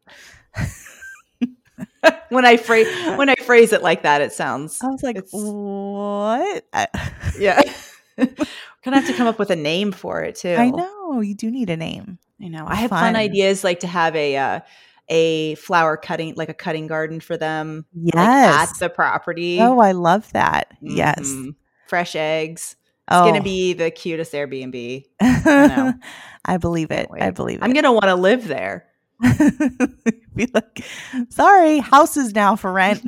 when 2.28 2.44
I 2.44 2.56
phrase 2.56 2.86
when 3.16 3.28
I 3.28 3.34
phrase 3.36 3.72
it 3.72 3.82
like 3.82 4.02
that, 4.02 4.20
it 4.20 4.32
sounds 4.32 4.80
I 4.82 4.88
was 4.88 5.02
like, 5.02 5.18
what? 5.30 6.64
I, 6.72 6.86
yeah. 7.38 7.60
Gonna 8.16 9.00
have 9.00 9.06
to 9.06 9.14
come 9.14 9.26
up 9.26 9.38
with 9.38 9.50
a 9.50 9.56
name 9.56 9.92
for 9.92 10.22
it 10.22 10.36
too. 10.36 10.54
I 10.54 10.70
know 10.70 11.20
you 11.20 11.34
do 11.34 11.50
need 11.50 11.70
a 11.70 11.76
name. 11.76 12.18
I 12.40 12.48
know. 12.48 12.64
I 12.66 12.76
have 12.76 12.90
fun. 12.90 13.00
Fun. 13.14 13.16
ideas 13.16 13.64
like 13.64 13.80
to 13.80 13.86
have 13.86 14.14
a 14.14 14.36
uh, 14.36 14.60
a 15.08 15.54
flower 15.56 15.96
cutting, 15.96 16.34
like 16.36 16.48
a 16.48 16.54
cutting 16.54 16.86
garden 16.86 17.20
for 17.20 17.36
them, 17.36 17.84
Yes. 17.94 18.14
like 18.14 18.68
at 18.70 18.78
the 18.78 18.88
property. 18.88 19.60
oh, 19.60 19.78
I 19.78 19.92
love 19.92 20.30
that. 20.32 20.72
Yes. 20.80 21.20
Mhm. 21.20 21.54
fresh 21.86 22.16
eggs. 22.16 22.76
It's 23.08 23.16
oh. 23.16 23.24
gonna 23.24 23.42
be 23.42 23.72
the 23.72 23.90
cutest 23.92 24.32
Airbnb. 24.32 25.04
I, 25.20 25.94
know. 26.48 26.58
believe 26.58 26.90
it. 26.90 27.08
I 27.20 27.30
believe 27.30 27.58
it. 27.58 27.64
I'm 27.64 27.72
gonna 27.72 27.92
want 27.92 28.06
to 28.06 28.16
live 28.16 28.48
there. 28.48 28.86
Be 30.34 30.50
like, 30.52 30.84
sorry, 31.30 31.78
house 31.78 32.16
is 32.16 32.34
now 32.34 32.56
for 32.56 32.72
rent. 32.72 33.02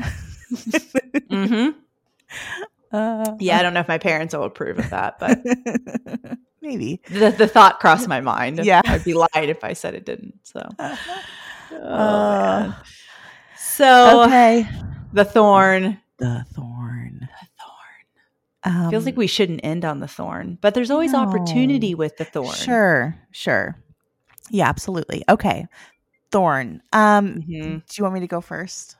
hmm 1.29 1.71
uh, 2.93 3.35
Yeah, 3.41 3.59
I 3.59 3.63
don't 3.63 3.75
know 3.75 3.81
if 3.81 3.89
my 3.89 3.99
parents 3.99 4.35
will 4.35 4.45
approve 4.45 4.79
of 4.79 4.89
that, 4.91 5.19
but 5.19 5.41
maybe. 6.63 7.01
the, 7.11 7.31
the 7.31 7.49
thought 7.49 7.81
crossed 7.81 8.09
my 8.09 8.21
mind. 8.21 8.65
Yeah. 8.65 8.81
I'd 8.87 9.05
be 9.05 9.15
lying 9.15 9.49
if 9.49 9.65
I 9.65 9.73
said 9.75 9.95
it 9.95 10.07
didn't. 10.07 10.35
So, 10.45 10.67
oh, 11.73 11.77
Uh, 11.79 12.73
so 13.57 14.23
okay. 14.25 14.67
the 15.13 15.25
thorn. 15.25 16.01
The 16.19 16.45
thorn. 16.55 17.21
The 17.21 17.49
thorn. 17.59 18.85
Um, 18.85 18.91
Feels 18.91 19.07
like 19.07 19.17
we 19.17 19.27
shouldn't 19.27 19.61
end 19.65 19.85
on 19.85 20.01
the 20.01 20.09
thorn, 20.09 20.59
but 20.61 20.75
there's 20.75 20.91
always 20.91 21.13
No. 21.13 21.21
opportunity 21.21 21.95
with 21.95 22.17
the 22.17 22.25
thorn. 22.25 22.55
Sure, 22.55 23.17
sure. 23.31 23.77
Yeah, 24.51 24.69
absolutely. 24.69 25.25
Okay. 25.29 25.67
Thorn. 26.33 26.83
Um, 26.93 27.41
Mhm. 27.41 27.83
do 27.87 27.95
you 27.97 28.03
want 28.05 28.15
me 28.15 28.21
to 28.21 28.27
go 28.27 28.41
first? 28.41 28.97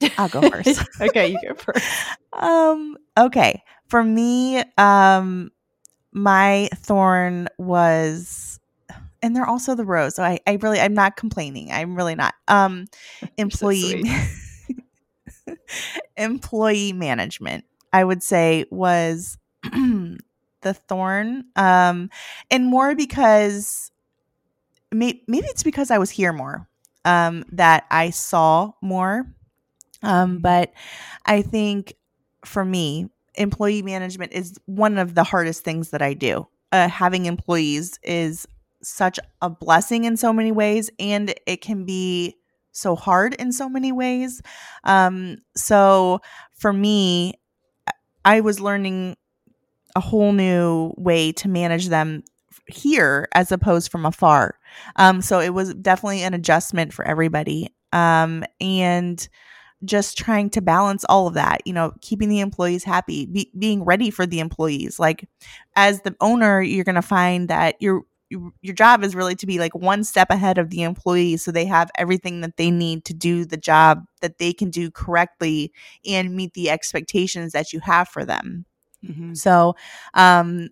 I'll 0.18 0.28
go 0.28 0.42
first. 0.42 0.82
okay, 1.00 1.28
you 1.28 1.38
go 1.48 1.54
first. 1.54 1.86
um, 2.32 2.96
okay. 3.18 3.62
For 3.88 4.02
me, 4.02 4.62
um, 4.76 5.50
my 6.12 6.68
thorn 6.74 7.48
was 7.58 8.55
and 9.26 9.34
they're 9.34 9.44
also 9.44 9.74
the 9.74 9.84
rose. 9.84 10.14
So 10.14 10.22
I, 10.22 10.38
I 10.46 10.52
really 10.62 10.78
I'm 10.78 10.94
not 10.94 11.16
complaining. 11.16 11.72
I'm 11.72 11.96
really 11.96 12.14
not. 12.14 12.34
Um 12.46 12.86
employee 13.36 14.04
so 15.44 15.54
employee 16.16 16.92
management, 16.92 17.64
I 17.92 18.04
would 18.04 18.22
say 18.22 18.66
was 18.70 19.36
the 19.64 20.74
thorn. 20.88 21.44
Um 21.56 22.08
and 22.52 22.66
more 22.66 22.94
because 22.94 23.90
may, 24.92 25.20
maybe 25.26 25.46
it's 25.48 25.64
because 25.64 25.90
I 25.90 25.98
was 25.98 26.10
here 26.10 26.32
more. 26.32 26.68
Um 27.04 27.44
that 27.50 27.84
I 27.90 28.10
saw 28.10 28.72
more. 28.80 29.26
Um 30.04 30.34
mm-hmm. 30.34 30.38
but 30.38 30.72
I 31.26 31.42
think 31.42 31.94
for 32.44 32.64
me, 32.64 33.10
employee 33.34 33.82
management 33.82 34.32
is 34.32 34.56
one 34.66 34.98
of 34.98 35.16
the 35.16 35.24
hardest 35.24 35.64
things 35.64 35.90
that 35.90 36.00
I 36.00 36.14
do. 36.14 36.46
Uh, 36.70 36.88
having 36.88 37.26
employees 37.26 37.98
is 38.04 38.46
such 38.86 39.18
a 39.42 39.50
blessing 39.50 40.04
in 40.04 40.16
so 40.16 40.32
many 40.32 40.52
ways, 40.52 40.90
and 40.98 41.34
it 41.46 41.60
can 41.60 41.84
be 41.84 42.36
so 42.72 42.94
hard 42.94 43.34
in 43.34 43.52
so 43.52 43.68
many 43.68 43.90
ways. 43.90 44.42
Um, 44.84 45.38
so 45.56 46.20
for 46.54 46.72
me, 46.72 47.34
I 48.24 48.40
was 48.40 48.60
learning 48.60 49.16
a 49.94 50.00
whole 50.00 50.32
new 50.32 50.92
way 50.96 51.32
to 51.32 51.48
manage 51.48 51.88
them 51.88 52.22
here 52.68 53.28
as 53.32 53.50
opposed 53.50 53.90
from 53.90 54.04
afar. 54.04 54.58
Um, 54.96 55.22
so 55.22 55.40
it 55.40 55.54
was 55.54 55.74
definitely 55.74 56.22
an 56.22 56.34
adjustment 56.34 56.92
for 56.92 57.04
everybody. 57.06 57.74
Um, 57.92 58.44
and 58.60 59.26
just 59.84 60.18
trying 60.18 60.50
to 60.50 60.60
balance 60.60 61.04
all 61.08 61.26
of 61.28 61.34
that, 61.34 61.60
you 61.64 61.72
know, 61.72 61.92
keeping 62.00 62.28
the 62.28 62.40
employees 62.40 62.84
happy, 62.84 63.26
be, 63.26 63.50
being 63.58 63.84
ready 63.84 64.10
for 64.10 64.26
the 64.26 64.40
employees. 64.40 64.98
Like 64.98 65.28
as 65.76 66.02
the 66.02 66.14
owner, 66.20 66.60
you're 66.60 66.84
going 66.84 66.94
to 66.96 67.02
find 67.02 67.48
that 67.48 67.76
your 67.80 68.02
your 68.28 68.74
job 68.74 69.04
is 69.04 69.14
really 69.14 69.36
to 69.36 69.46
be 69.46 69.58
like 69.58 69.74
one 69.74 70.02
step 70.02 70.30
ahead 70.30 70.58
of 70.58 70.70
the 70.70 70.82
employees 70.82 71.42
so 71.42 71.52
they 71.52 71.64
have 71.64 71.90
everything 71.96 72.40
that 72.40 72.56
they 72.56 72.70
need 72.70 73.04
to 73.04 73.14
do 73.14 73.44
the 73.44 73.56
job 73.56 74.04
that 74.20 74.38
they 74.38 74.52
can 74.52 74.70
do 74.70 74.90
correctly 74.90 75.72
and 76.04 76.34
meet 76.34 76.52
the 76.54 76.70
expectations 76.70 77.52
that 77.52 77.72
you 77.72 77.80
have 77.80 78.08
for 78.08 78.24
them. 78.24 78.64
Mm-hmm. 79.04 79.34
So, 79.34 79.76
um 80.14 80.70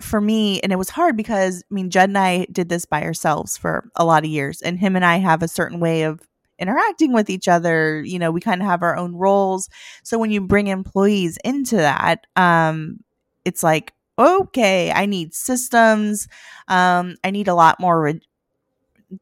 for 0.00 0.20
me, 0.20 0.60
and 0.60 0.72
it 0.72 0.76
was 0.76 0.88
hard 0.88 1.14
because 1.16 1.62
I 1.70 1.74
mean, 1.74 1.90
Judd 1.90 2.08
and 2.08 2.16
I 2.16 2.46
did 2.50 2.68
this 2.70 2.86
by 2.86 3.02
ourselves 3.02 3.56
for 3.58 3.90
a 3.96 4.04
lot 4.04 4.24
of 4.24 4.30
years, 4.30 4.62
and 4.62 4.78
him 4.78 4.96
and 4.96 5.04
I 5.04 5.16
have 5.16 5.42
a 5.42 5.48
certain 5.48 5.78
way 5.80 6.02
of 6.04 6.20
interacting 6.60 7.12
with 7.14 7.30
each 7.30 7.48
other 7.48 8.02
you 8.02 8.18
know 8.18 8.30
we 8.30 8.40
kind 8.40 8.60
of 8.60 8.66
have 8.68 8.82
our 8.82 8.94
own 8.94 9.14
roles 9.14 9.68
so 10.02 10.18
when 10.18 10.30
you 10.30 10.42
bring 10.42 10.66
employees 10.66 11.38
into 11.42 11.74
that 11.74 12.26
um 12.36 12.98
it's 13.46 13.62
like 13.62 13.94
okay 14.20 14.92
i 14.92 15.06
need 15.06 15.34
systems 15.34 16.28
um 16.68 17.16
i 17.24 17.30
need 17.30 17.48
a 17.48 17.54
lot 17.54 17.80
more 17.80 18.12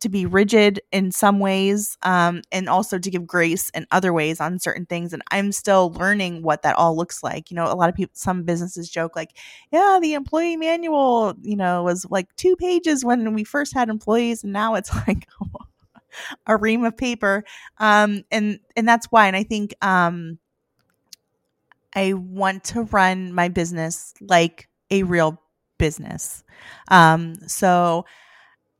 to 0.00 0.10
be 0.10 0.26
rigid 0.26 0.82
in 0.92 1.10
some 1.10 1.38
ways 1.38 1.96
um, 2.02 2.42
and 2.52 2.68
also 2.68 2.98
to 2.98 3.10
give 3.10 3.26
grace 3.26 3.70
in 3.70 3.86
other 3.90 4.12
ways 4.12 4.38
on 4.38 4.58
certain 4.58 4.84
things 4.84 5.14
and 5.14 5.22
i'm 5.30 5.50
still 5.50 5.92
learning 5.92 6.42
what 6.42 6.60
that 6.62 6.76
all 6.76 6.94
looks 6.94 7.22
like 7.22 7.50
you 7.50 7.54
know 7.54 7.64
a 7.64 7.72
lot 7.72 7.88
of 7.88 7.94
people 7.94 8.12
some 8.14 8.42
businesses 8.42 8.90
joke 8.90 9.16
like 9.16 9.30
yeah 9.72 9.98
the 10.02 10.12
employee 10.12 10.58
manual 10.58 11.34
you 11.40 11.56
know 11.56 11.82
was 11.84 12.06
like 12.10 12.28
two 12.36 12.54
pages 12.56 13.02
when 13.02 13.32
we 13.32 13.44
first 13.44 13.72
had 13.72 13.88
employees 13.88 14.44
and 14.44 14.52
now 14.52 14.74
it's 14.74 14.94
like 15.08 15.26
a 16.46 16.56
ream 16.56 16.84
of 16.84 16.96
paper. 16.96 17.44
Um, 17.78 18.24
and 18.30 18.60
and 18.76 18.88
that's 18.88 19.06
why. 19.06 19.26
And 19.26 19.36
I 19.36 19.42
think 19.42 19.74
um, 19.82 20.38
I 21.94 22.12
want 22.14 22.64
to 22.64 22.82
run 22.82 23.32
my 23.32 23.48
business 23.48 24.14
like 24.20 24.68
a 24.90 25.02
real 25.02 25.40
business. 25.78 26.42
Um, 26.90 27.36
so 27.46 28.04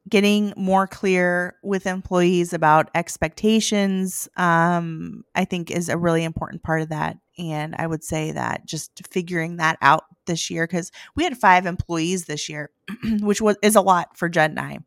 getting 0.09 0.53
more 0.57 0.87
clear 0.87 1.57
with 1.63 1.87
employees 1.87 2.53
about 2.53 2.91
expectations 2.95 4.27
um, 4.37 5.23
i 5.35 5.45
think 5.45 5.71
is 5.71 5.89
a 5.89 5.99
really 5.99 6.25
important 6.25 6.63
part 6.63 6.81
of 6.83 6.89
that. 6.89 7.17
And 7.39 7.75
i 7.77 7.87
would 7.87 8.03
say 8.03 8.33
that 8.33 8.67
just 8.67 9.07
figuring 9.07 9.57
that 9.57 9.79
out 9.83 10.05
this 10.27 10.51
year 10.51 10.67
because 10.67 10.91
we 11.15 11.25
had 11.25 11.37
five 11.37 11.67
employees 11.67 12.25
this 12.25 12.49
year 12.49 12.71
which 13.21 13.41
was 13.41 13.57
is 13.63 13.77
a 13.77 13.81
lot 13.81 14.17
for 14.17 14.31
and 14.35 14.59
i. 14.59 14.79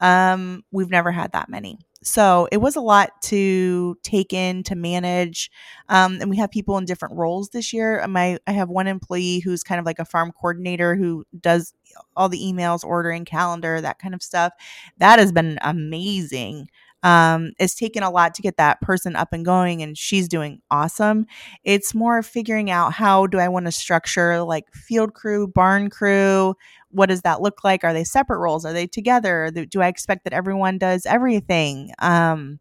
Um, 0.00 0.64
we've 0.70 0.90
never 0.90 1.12
had 1.12 1.32
that 1.32 1.48
many 1.48 1.78
so 2.02 2.48
it 2.50 2.58
was 2.58 2.76
a 2.76 2.80
lot 2.80 3.10
to 3.22 3.96
take 4.02 4.32
in 4.32 4.62
to 4.64 4.74
manage 4.74 5.50
um, 5.88 6.18
and 6.20 6.30
we 6.30 6.36
have 6.36 6.50
people 6.50 6.78
in 6.78 6.84
different 6.84 7.16
roles 7.16 7.50
this 7.50 7.72
year. 7.72 8.04
My 8.08 8.38
i 8.46 8.52
have 8.52 8.68
one 8.68 8.86
employee 8.86 9.40
who's 9.40 9.62
kind 9.62 9.78
of 9.78 9.86
like 9.86 9.98
a 9.98 10.04
farm 10.04 10.32
coordinator 10.32 10.96
who 10.96 11.24
does 11.38 11.74
all 12.16 12.28
the 12.28 12.38
emails 12.40 12.84
ordering 12.84 13.24
calendar 13.24 13.80
that 13.80 13.98
kind 13.98 14.14
of 14.14 14.22
stuff. 14.22 14.52
That 14.98 15.18
has 15.18 15.32
been 15.32 15.58
amazing 15.62 16.68
um, 17.02 17.52
it's 17.58 17.74
taken 17.74 18.02
a 18.02 18.10
lot 18.10 18.34
to 18.34 18.42
get 18.42 18.56
that 18.56 18.80
person 18.80 19.16
up 19.16 19.32
and 19.32 19.44
going 19.44 19.82
and 19.82 19.96
she's 19.96 20.28
doing 20.28 20.60
awesome 20.70 21.26
it's 21.64 21.94
more 21.94 22.22
figuring 22.22 22.70
out 22.70 22.92
how 22.92 23.26
do 23.26 23.38
i 23.38 23.48
want 23.48 23.66
to 23.66 23.72
structure 23.72 24.42
like 24.42 24.72
field 24.72 25.14
crew 25.14 25.46
barn 25.46 25.90
crew 25.90 26.54
what 26.90 27.08
does 27.08 27.22
that 27.22 27.40
look 27.40 27.62
like? 27.64 27.84
Are 27.84 27.92
they 27.92 28.04
separate 28.04 28.38
roles? 28.38 28.64
Are 28.64 28.72
they 28.72 28.86
together? 28.86 29.50
Do 29.50 29.80
I 29.80 29.88
expect 29.88 30.24
that 30.24 30.32
everyone 30.32 30.78
does 30.78 31.06
everything? 31.06 31.92
Um, 32.00 32.58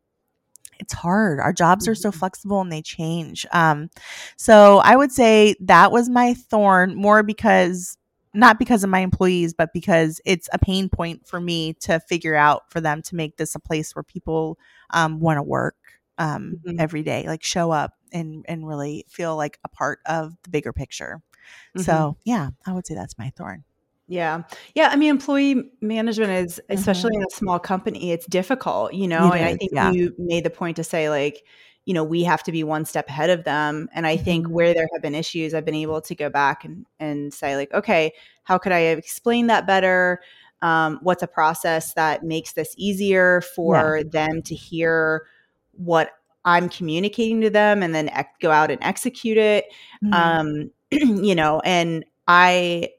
it's 0.80 0.94
hard. 0.94 1.40
Our 1.40 1.52
jobs 1.52 1.88
are 1.88 1.96
so 1.96 2.10
mm-hmm. 2.10 2.20
flexible 2.20 2.62
and 2.62 2.72
they 2.72 2.82
change. 2.82 3.46
Um, 3.52 3.90
so 4.38 4.78
I 4.80 4.96
would 4.96 5.12
say 5.12 5.56
that 5.62 5.92
was 5.92 6.10
my 6.10 6.34
thorn 6.34 6.96
more 6.96 7.24
because 7.24 7.98
not 8.34 8.60
because 8.60 8.84
of 8.84 8.90
my 8.90 9.00
employees, 9.00 9.54
but 9.54 9.74
because 9.74 10.22
it's 10.26 10.50
a 10.54 10.60
pain 10.60 10.90
point 10.90 11.28
for 11.28 11.40
me 11.40 11.74
to 11.82 12.00
figure 12.02 12.36
out 12.36 12.72
for 12.72 12.80
them 12.80 13.02
to 13.04 13.16
make 13.16 13.38
this 13.38 13.56
a 13.56 13.60
place 13.60 13.96
where 13.96 14.04
people 14.04 14.58
um, 14.92 15.20
want 15.20 15.38
to 15.38 15.44
work 15.44 15.76
um, 16.18 16.60
mm-hmm. 16.66 16.80
every 16.80 17.04
day, 17.04 17.26
like 17.28 17.44
show 17.44 17.72
up 17.72 17.94
and 18.12 18.46
and 18.48 18.68
really 18.68 19.06
feel 19.08 19.36
like 19.36 19.60
a 19.64 19.70
part 19.70 20.00
of 20.06 20.36
the 20.44 20.50
bigger 20.50 20.74
picture. 20.74 21.22
Mm-hmm. 21.76 21.82
So 21.82 22.18
yeah, 22.26 22.50
I 22.66 22.74
would 22.74 22.86
say 22.86 22.96
that's 22.96 23.18
my 23.18 23.32
thorn. 23.36 23.64
Yeah. 24.10 24.42
Yeah. 24.74 24.90
I 24.92 24.96
mean, 24.96 25.12
employee 25.12 25.72
management 25.82 26.32
is, 26.32 26.60
especially 26.70 27.12
mm-hmm. 27.12 27.22
in 27.22 27.28
a 27.32 27.36
small 27.36 27.60
company, 27.60 28.12
it's 28.12 28.26
difficult, 28.26 28.94
you 28.94 29.08
know. 29.08 29.32
It 29.32 29.40
and 29.40 29.50
is, 29.50 29.54
I 29.54 29.58
think 29.58 29.72
yeah. 29.72 29.92
you 29.92 30.16
made 30.18 30.44
the 30.44 30.50
point 30.50 30.78
to 30.78 30.84
say, 30.84 31.12
like, 31.12 31.46
you 31.90 31.96
know, 31.96 32.04
we 32.04 32.24
have 32.24 32.44
to 32.44 32.52
be 32.52 32.64
one 32.64 32.86
step 32.86 33.10
ahead 33.10 33.32
of 33.32 33.46
them. 33.46 33.90
And 33.96 34.06
I 34.06 34.14
mm-hmm. 34.14 34.24
think 34.24 34.48
where 34.48 34.76
there 34.76 34.88
have 34.94 35.02
been 35.02 35.16
issues, 35.16 35.56
I've 35.56 35.66
been 35.66 35.74
able 35.74 36.02
to 36.02 36.14
go 36.14 36.30
back 36.30 36.64
and, 36.64 36.86
and 37.00 37.34
say, 37.34 37.56
like, 37.56 37.74
okay, 37.74 38.14
how 38.44 38.60
could 38.60 38.72
I 38.72 38.82
explain 38.82 39.48
that 39.48 39.66
better? 39.66 40.22
Um, 40.62 41.00
what's 41.02 41.24
a 41.24 41.28
process 41.28 41.96
that 41.96 42.24
makes 42.24 42.54
this 42.54 42.76
easier 42.78 43.42
for 43.42 43.98
yeah. 43.98 44.04
them 44.04 44.44
to 44.44 44.54
hear 44.54 45.26
what 45.72 46.12
I'm 46.46 46.70
communicating 46.70 47.42
to 47.42 47.50
them 47.50 47.82
and 47.82 47.96
then 47.96 48.10
ec- 48.10 48.40
go 48.40 48.52
out 48.52 48.70
and 48.70 48.78
execute 48.84 49.38
it? 49.40 49.66
Mm-hmm. 50.06 50.14
Um, 50.14 50.72
you 51.26 51.34
know, 51.34 51.60
and 51.66 52.06
I, 52.28 52.90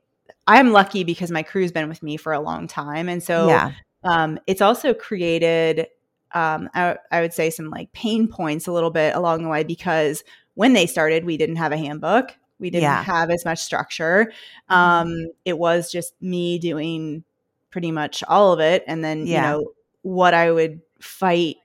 I'm 0.48 0.72
lucky 0.72 1.05
because 1.05 1.31
my 1.31 1.44
crew's 1.44 1.70
been 1.70 1.88
with 1.88 2.03
me 2.03 2.16
for 2.16 2.33
a 2.33 2.40
long 2.40 2.66
time. 2.66 3.09
And 3.09 3.22
so 3.22 3.46
yeah. 3.46 3.70
um, 4.03 4.40
it's 4.48 4.61
also 4.61 4.94
created, 4.94 5.87
um, 6.33 6.69
I, 6.75 6.97
I, 7.11 7.21
would 7.21 7.33
say, 7.33 7.51
some 7.51 7.71
like 7.71 7.93
pain 7.93 8.29
points 8.29 8.66
a 8.66 8.73
little 8.73 8.90
bit 8.90 9.14
along 9.14 9.43
the 9.43 9.49
way 9.49 9.64
because 9.64 10.25
when 10.55 10.73
they 10.73 10.87
started, 10.87 11.25
we 11.25 11.37
didn't 11.37 11.57
have 11.57 11.73
a 11.73 11.77
handbook. 11.77 12.37
We 12.59 12.71
didn't 12.71 12.83
yeah. 12.83 13.03
have 13.03 13.31
as 13.31 13.45
much 13.45 13.59
structure. 13.61 14.33
Mm-hmm. 14.71 14.75
Um, 14.75 15.27
it 15.45 15.59
was 15.59 15.90
just 15.90 16.14
me 16.21 16.59
doing 16.59 17.25
pretty 17.71 17.90
much 17.90 18.23
all 18.29 18.53
of 18.53 18.61
it. 18.61 18.85
And 18.87 19.03
then, 19.03 19.27
yeah. 19.27 19.35
you 19.35 19.59
know, 19.59 19.73
what 20.03 20.35
I 20.35 20.53
would 20.53 20.81
fight 21.01 21.57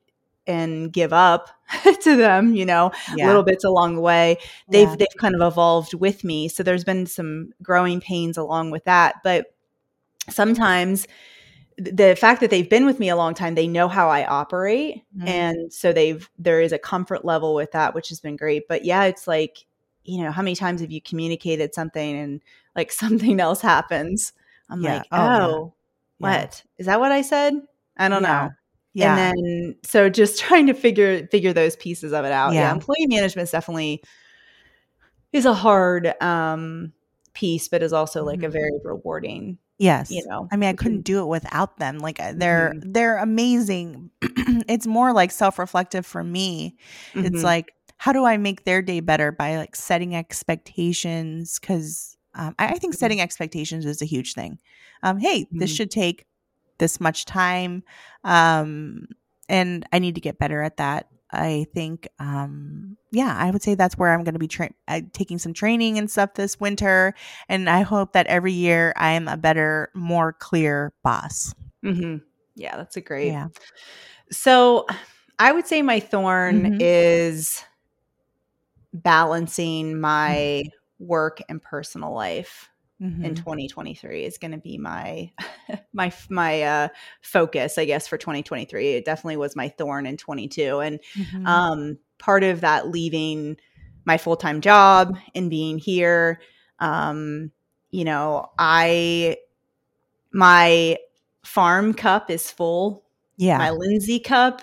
and 0.47 0.93
give 0.93 1.11
up 1.11 1.49
to 2.03 2.15
them, 2.15 2.55
you 2.55 2.65
know, 2.65 2.91
yeah. 3.15 3.27
little 3.27 3.43
bits 3.43 3.63
along 3.63 3.95
the 3.95 4.01
way. 4.01 4.37
They've 4.69 4.87
yeah. 4.87 4.95
they've 4.97 5.07
kind 5.19 5.35
of 5.35 5.41
evolved 5.41 5.93
with 5.93 6.23
me. 6.23 6.47
So 6.47 6.63
there's 6.63 6.83
been 6.83 7.05
some 7.05 7.53
growing 7.61 7.99
pains 7.99 8.37
along 8.37 8.71
with 8.71 8.83
that, 8.85 9.15
but 9.23 9.47
sometimes 10.29 11.07
the 11.77 12.15
fact 12.15 12.39
that 12.41 12.49
they've 12.49 12.69
been 12.69 12.85
with 12.85 12.99
me 12.99 13.09
a 13.09 13.15
long 13.15 13.33
time, 13.33 13.55
they 13.55 13.67
know 13.67 13.87
how 13.87 14.09
I 14.09 14.25
operate. 14.25 15.03
Mm-hmm. 15.17 15.27
And 15.27 15.73
so 15.73 15.91
they've 15.91 16.29
there 16.39 16.61
is 16.61 16.71
a 16.71 16.79
comfort 16.79 17.25
level 17.25 17.53
with 17.53 17.71
that, 17.73 17.93
which 17.93 18.09
has 18.09 18.19
been 18.19 18.35
great. 18.35 18.67
But 18.67 18.85
yeah, 18.85 19.03
it's 19.03 19.27
like, 19.27 19.65
you 20.03 20.23
know, 20.23 20.31
how 20.31 20.41
many 20.41 20.55
times 20.55 20.81
have 20.81 20.91
you 20.91 21.01
communicated 21.01 21.73
something 21.73 22.15
and 22.17 22.41
like 22.75 22.91
something 22.91 23.39
else 23.39 23.61
happens? 23.61 24.33
I'm 24.69 24.81
yeah. 24.81 24.97
like, 24.97 25.07
oh, 25.11 25.17
oh 25.19 25.73
what? 26.19 26.63
Is 26.77 26.85
that 26.85 26.99
what 26.99 27.11
I 27.11 27.21
said? 27.21 27.53
I 27.97 28.07
don't 28.07 28.23
know. 28.23 28.51
Yeah. 28.93 29.17
And 29.17 29.37
then 29.37 29.75
so 29.83 30.09
just 30.09 30.39
trying 30.41 30.67
to 30.67 30.73
figure 30.73 31.27
figure 31.27 31.51
those 31.51 31.75
pieces 31.75 32.13
of 32.13 32.23
it 32.23 32.31
out. 32.31 32.53
Yeah. 32.53 32.61
yeah 32.61 32.71
employee 32.71 33.07
management 33.07 33.47
is 33.47 33.51
definitely 33.51 34.01
is 35.33 35.45
a 35.45 35.53
hard 35.53 36.13
um 36.21 36.93
piece, 37.33 37.67
but 37.67 37.83
is 37.83 37.91
also 37.91 38.23
like 38.23 38.37
mm-hmm. 38.39 38.45
a 38.45 38.49
very 38.49 38.71
rewarding 38.83 39.57
Yes. 39.79 40.09
You 40.09 40.23
know, 40.27 40.47
I 40.51 40.55
mean, 40.57 40.69
I 40.69 40.73
couldn't 40.73 41.01
do 41.01 41.21
it 41.21 41.25
without 41.27 41.77
them. 41.79 41.97
Like 41.97 42.19
uh, 42.19 42.33
they're 42.35 42.75
Mhm. 42.75 42.83
they're 42.83 43.17
amazing. 43.17 44.11
it's 44.21 44.85
more 44.87 45.11
like 45.13 45.31
self-reflective 45.31 46.05
for 46.05 46.23
me. 46.23 46.77
It's 47.23 47.43
Mhm. 47.43 47.43
like 47.43 47.73
how 47.97 48.11
do 48.13 48.25
I 48.25 48.37
make 48.37 48.65
their 48.65 48.81
day 48.81 48.99
better 48.99 49.31
by 49.31 49.57
like 49.57 49.75
setting 49.75 50.15
expectations 50.15 51.57
cuz 51.59 52.15
um, 52.35 52.53
I, 52.59 52.67
I 52.73 52.77
think 52.77 52.93
Mhm. 52.93 52.97
setting 52.99 53.19
expectations 53.21 53.85
is 53.85 54.01
a 54.01 54.05
huge 54.05 54.33
thing. 54.33 54.59
Um, 55.03 55.17
hey, 55.19 55.47
this 55.59 55.71
Mhm. 55.71 55.71
should 55.71 55.89
take 55.91 56.25
this 56.79 56.99
much 56.99 57.25
time 57.25 57.83
um, 58.25 59.07
and 59.49 59.85
I 59.93 59.99
need 59.99 60.15
to 60.15 60.21
get 60.21 60.37
better 60.37 60.61
at 60.61 60.77
that. 60.77 61.07
I 61.35 61.67
think, 61.73 62.07
um, 62.19 62.97
yeah, 63.11 63.35
I 63.37 63.51
would 63.51 63.61
say 63.61 63.75
that's 63.75 63.97
where 63.97 64.13
I'm 64.13 64.23
going 64.23 64.33
to 64.33 64.39
be 64.39 64.47
tra- 64.47 64.71
uh, 64.87 65.01
taking 65.13 65.37
some 65.37 65.53
training 65.53 65.97
and 65.97 66.09
stuff 66.09 66.33
this 66.35 66.59
winter. 66.59 67.13
And 67.49 67.69
I 67.69 67.81
hope 67.81 68.13
that 68.13 68.27
every 68.27 68.53
year 68.53 68.93
I 68.95 69.11
am 69.11 69.27
a 69.27 69.37
better, 69.37 69.89
more 69.93 70.33
clear 70.33 70.93
boss. 71.03 71.53
Mhm. 71.83 72.21
Yeah, 72.55 72.77
that's 72.77 72.97
a 72.97 73.01
great. 73.01 73.27
Yeah. 73.27 73.47
So 74.31 74.85
I 75.39 75.51
would 75.51 75.67
say 75.67 75.81
my 75.81 75.99
thorn 75.99 76.65
Mhm. 76.65 76.77
is 76.79 77.63
balancing 78.93 79.99
my 79.99 80.63
work 80.99 81.41
and 81.49 81.61
personal 81.61 82.13
life 82.13 82.69
in 82.99 83.11
Mhm. 83.33 83.35
2023 83.35 84.23
is 84.23 84.37
going 84.37 84.51
to 84.51 84.57
be 84.57 84.77
my 84.77 85.31
my 85.93 86.13
my 86.29 86.61
uh 86.63 86.87
focus 87.21 87.77
i 87.77 87.83
guess 87.83 88.07
for 88.07 88.17
2023 88.17 88.93
it 88.93 89.05
definitely 89.05 89.35
was 89.35 89.55
my 89.55 89.67
thorn 89.67 90.05
in 90.05 90.15
22 90.15 90.79
and 90.79 90.99
Mhm. 91.13 91.45
um 91.45 91.97
part 92.19 92.43
of 92.43 92.61
that 92.61 92.87
leaving 92.89 93.57
my 94.05 94.17
full-time 94.17 94.61
job 94.61 95.17
and 95.33 95.49
being 95.49 95.77
here 95.77 96.39
um 96.79 97.51
you 97.91 98.05
know 98.05 98.49
i 98.57 99.35
my 100.31 100.97
farm 101.43 101.93
cup 101.93 102.29
is 102.29 102.49
full 102.49 103.03
yeah. 103.37 103.57
my 103.57 103.71
lindsay 103.71 104.19
cup 104.19 104.61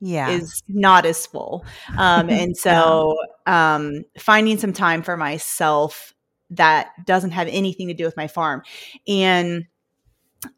yeah. 0.00 0.28
is 0.30 0.62
not 0.68 1.06
as 1.06 1.26
full. 1.26 1.64
Um, 1.96 2.28
and 2.30 2.54
so 2.56 3.16
um, 3.46 4.02
finding 4.18 4.58
some 4.58 4.72
time 4.74 5.02
for 5.02 5.16
myself 5.16 6.13
that 6.56 6.90
doesn't 7.06 7.32
have 7.32 7.48
anything 7.48 7.88
to 7.88 7.94
do 7.94 8.04
with 8.04 8.16
my 8.16 8.26
farm. 8.26 8.62
And 9.06 9.66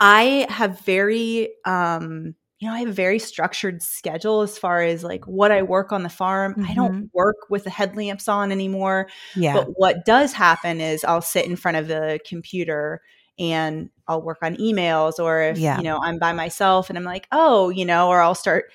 I 0.01 0.47
have 0.49 0.81
very, 0.81 1.51
um, 1.65 2.35
you 2.59 2.69
know, 2.69 2.75
I 2.75 2.81
have 2.81 2.89
a 2.89 2.93
very 2.93 3.19
structured 3.19 3.83
schedule 3.83 4.41
as 4.41 4.57
far 4.59 4.83
as 4.83 5.05
like 5.05 5.27
what 5.27 5.53
I 5.53 5.63
work 5.63 5.93
on 5.93 6.03
the 6.03 6.09
farm. 6.09 6.65
I 6.67 6.75
don't 6.75 7.11
work 7.13 7.37
with 7.51 7.65
the 7.65 7.71
headlamps 7.71 8.29
on 8.29 8.51
anymore. 8.51 9.09
yeah. 9.37 9.53
But 9.53 9.69
what 9.77 10.05
does 10.07 10.33
happen 10.33 10.81
is 10.81 11.05
I'll 11.05 11.21
sit 11.23 11.45
in 11.47 11.57
front 11.57 11.77
of 11.77 11.87
the 11.87 12.19
computer 12.27 13.03
and 13.39 13.91
I'll 14.09 14.23
work 14.23 14.39
on 14.43 14.57
emails 14.57 15.19
or 15.19 15.43
if 15.43 15.59
Yeah. 15.59 15.77
you 15.77 15.83
know 15.85 15.99
I'm 16.03 16.19
by 16.19 16.33
myself 16.33 16.89
and 16.89 16.97
I'm 16.99 17.05
like, 17.05 17.29
"Oh, 17.31 17.69
you 17.69 17.85
know, 17.85 18.09
or 18.09 18.23
I'll 18.23 18.35
start 18.35 18.73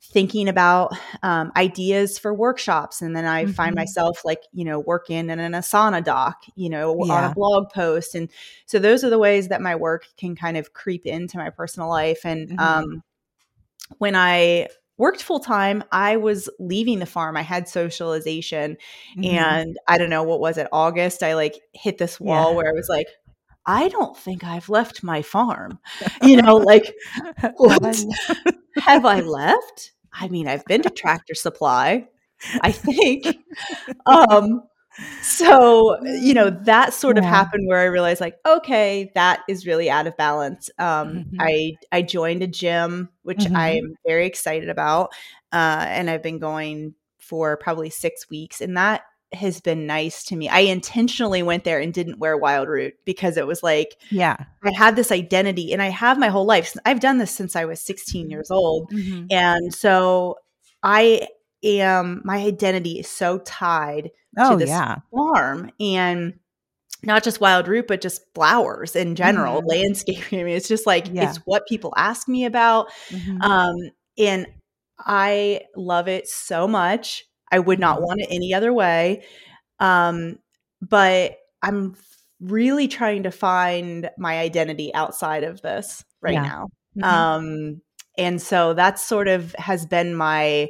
thinking 0.00 0.48
about 0.48 0.92
um, 1.22 1.52
ideas 1.56 2.18
for 2.18 2.32
workshops 2.32 3.02
and 3.02 3.14
then 3.16 3.24
I 3.24 3.46
find 3.46 3.74
Mhm. 3.74 3.76
myself 3.76 4.24
like, 4.24 4.42
you 4.52 4.64
know, 4.64 4.78
working 4.80 5.28
in 5.30 5.38
an 5.40 5.52
Asana 5.52 6.02
doc, 6.02 6.44
you 6.54 6.70
know, 6.70 6.92
on 7.10 7.24
a 7.24 7.30
blog 7.34 7.70
post 7.70 8.14
and 8.14 8.30
so 8.66 8.78
those 8.78 9.04
are 9.04 9.10
the 9.10 9.18
ways 9.18 9.48
that 9.48 9.60
my 9.60 9.74
work 9.76 10.04
can 10.16 10.36
kind 10.36 10.56
of 10.56 10.72
creep 10.72 11.04
into 11.06 11.36
my 11.36 11.50
personal 11.50 11.88
life 11.88 12.24
and 12.24 12.48
Mhm. 12.50 12.58
um 12.58 13.02
when 13.98 14.14
I 14.16 14.68
worked 14.98 15.22
full 15.22 15.40
time, 15.40 15.84
I 15.92 16.16
was 16.16 16.48
leaving 16.58 16.98
the 16.98 17.06
farm. 17.06 17.36
I 17.36 17.42
had 17.42 17.68
socialization 17.68 18.76
Mhm. 19.16 19.24
and 19.30 19.78
I 19.88 19.98
don't 19.98 20.10
know 20.10 20.22
what 20.24 20.40
was 20.40 20.58
it 20.58 20.68
August 20.72 21.22
I 21.22 21.34
like 21.34 21.60
hit 21.72 21.98
this 21.98 22.20
wall 22.20 22.54
Yeah. 22.54 22.56
where 22.56 22.68
I 22.68 22.72
was 22.72 22.88
like 22.88 23.08
I 23.68 23.88
don't 23.88 24.16
think 24.16 24.44
I've 24.44 24.68
left 24.68 25.04
my 25.04 25.22
farm. 25.22 25.78
You 26.22 26.42
know, 26.42 26.56
like 26.56 26.94
what? 27.56 27.96
have 28.78 29.04
I 29.04 29.20
left? 29.20 29.92
I 30.12 30.28
mean, 30.28 30.48
I've 30.48 30.66
been 30.66 30.82
to 30.82 30.90
Tractor 30.90 31.34
Supply. 31.34 32.08
I 32.60 32.72
think. 32.72 33.26
Um 34.06 34.62
so, 35.20 35.98
you 36.04 36.34
know, 36.34 36.50
that 36.50 36.94
sort 36.94 37.18
of 37.18 37.24
happened 37.24 37.68
where 37.68 37.80
I 37.80 37.84
realized 37.86 38.20
like, 38.20 38.36
okay, 38.46 39.12
that 39.14 39.42
is 39.48 39.66
really 39.66 39.90
out 39.90 40.06
of 40.08 40.16
balance. 40.16 40.70
Um 40.78 41.24
Mhm. 41.32 41.36
I 41.40 41.78
I 41.92 42.02
joined 42.02 42.42
a 42.42 42.48
gym 42.48 43.10
which 43.22 43.46
Mhm. 43.46 43.56
I'm 43.56 43.96
very 44.06 44.26
excited 44.26 44.68
about. 44.70 45.10
Uh 45.52 45.84
and 45.88 46.10
I've 46.10 46.22
been 46.22 46.38
going 46.40 46.94
for 47.20 47.56
probably 47.58 47.90
6 47.90 48.30
weeks 48.30 48.60
and 48.60 48.76
that 48.76 49.02
has 49.32 49.60
been 49.60 49.86
nice 49.86 50.24
to 50.24 50.36
me. 50.36 50.48
I 50.48 50.60
intentionally 50.60 51.42
went 51.42 51.64
there 51.64 51.78
and 51.80 51.92
didn't 51.92 52.18
wear 52.18 52.36
wild 52.36 52.68
root 52.68 52.94
because 53.04 53.36
it 53.36 53.46
was 53.46 53.62
like 53.62 53.96
yeah. 54.10 54.36
I 54.64 54.72
had 54.76 54.96
this 54.96 55.12
identity 55.12 55.72
and 55.72 55.82
I 55.82 55.88
have 55.88 56.18
my 56.18 56.28
whole 56.28 56.46
life. 56.46 56.74
I've 56.86 57.00
done 57.00 57.18
this 57.18 57.30
since 57.30 57.54
I 57.56 57.64
was 57.66 57.80
16 57.80 58.30
years 58.30 58.50
old. 58.50 58.90
Mhm. 58.92 59.26
And 59.30 59.74
so 59.74 60.36
I 60.82 61.28
am, 61.62 62.22
my 62.24 62.38
identity 62.38 63.00
is 63.00 63.08
so 63.08 63.38
tied 63.40 64.10
Oh, 64.38 64.56
this 64.56 64.68
yeah. 64.70 64.96
farm 65.12 65.72
and 65.80 66.34
not 67.02 67.22
just 67.24 67.40
wild 67.40 67.68
root, 67.68 67.86
but 67.88 68.00
just 68.00 68.22
flowers 68.34 68.96
in 68.96 69.14
general, 69.14 69.62
Mhm. 69.62 69.68
landscaping. 69.68 70.40
I 70.40 70.42
mean, 70.44 70.56
it's 70.56 70.68
just 70.68 70.86
like, 70.86 71.08
Yeah. 71.12 71.28
it's 71.28 71.38
what 71.44 71.66
people 71.68 71.92
ask 71.96 72.28
me 72.28 72.44
about. 72.44 72.88
Mhm. 73.10 73.42
Um, 73.42 73.76
and 74.16 74.46
I 74.98 75.62
love 75.76 76.08
it 76.08 76.28
so 76.28 76.66
much. 76.66 77.24
I 77.52 77.58
would 77.58 77.78
not 77.80 77.98
Mhm. 77.98 78.02
want 78.02 78.20
it 78.20 78.28
any 78.30 78.54
other 78.54 78.72
way. 78.72 79.24
Um, 79.80 80.38
but 80.80 81.38
I'm 81.62 81.96
really 82.40 82.88
trying 82.88 83.24
to 83.24 83.30
find 83.30 84.10
my 84.18 84.38
identity 84.38 84.94
outside 84.94 85.44
of 85.44 85.60
this 85.62 86.04
right 86.20 86.34
Yeah. 86.34 86.42
now. 86.42 86.68
Mhm. 86.96 87.04
Um, 87.04 87.82
and 88.16 88.40
so 88.42 88.74
that's 88.74 89.02
sort 89.04 89.28
of 89.28 89.54
has 89.58 89.86
been 89.86 90.14
my 90.14 90.68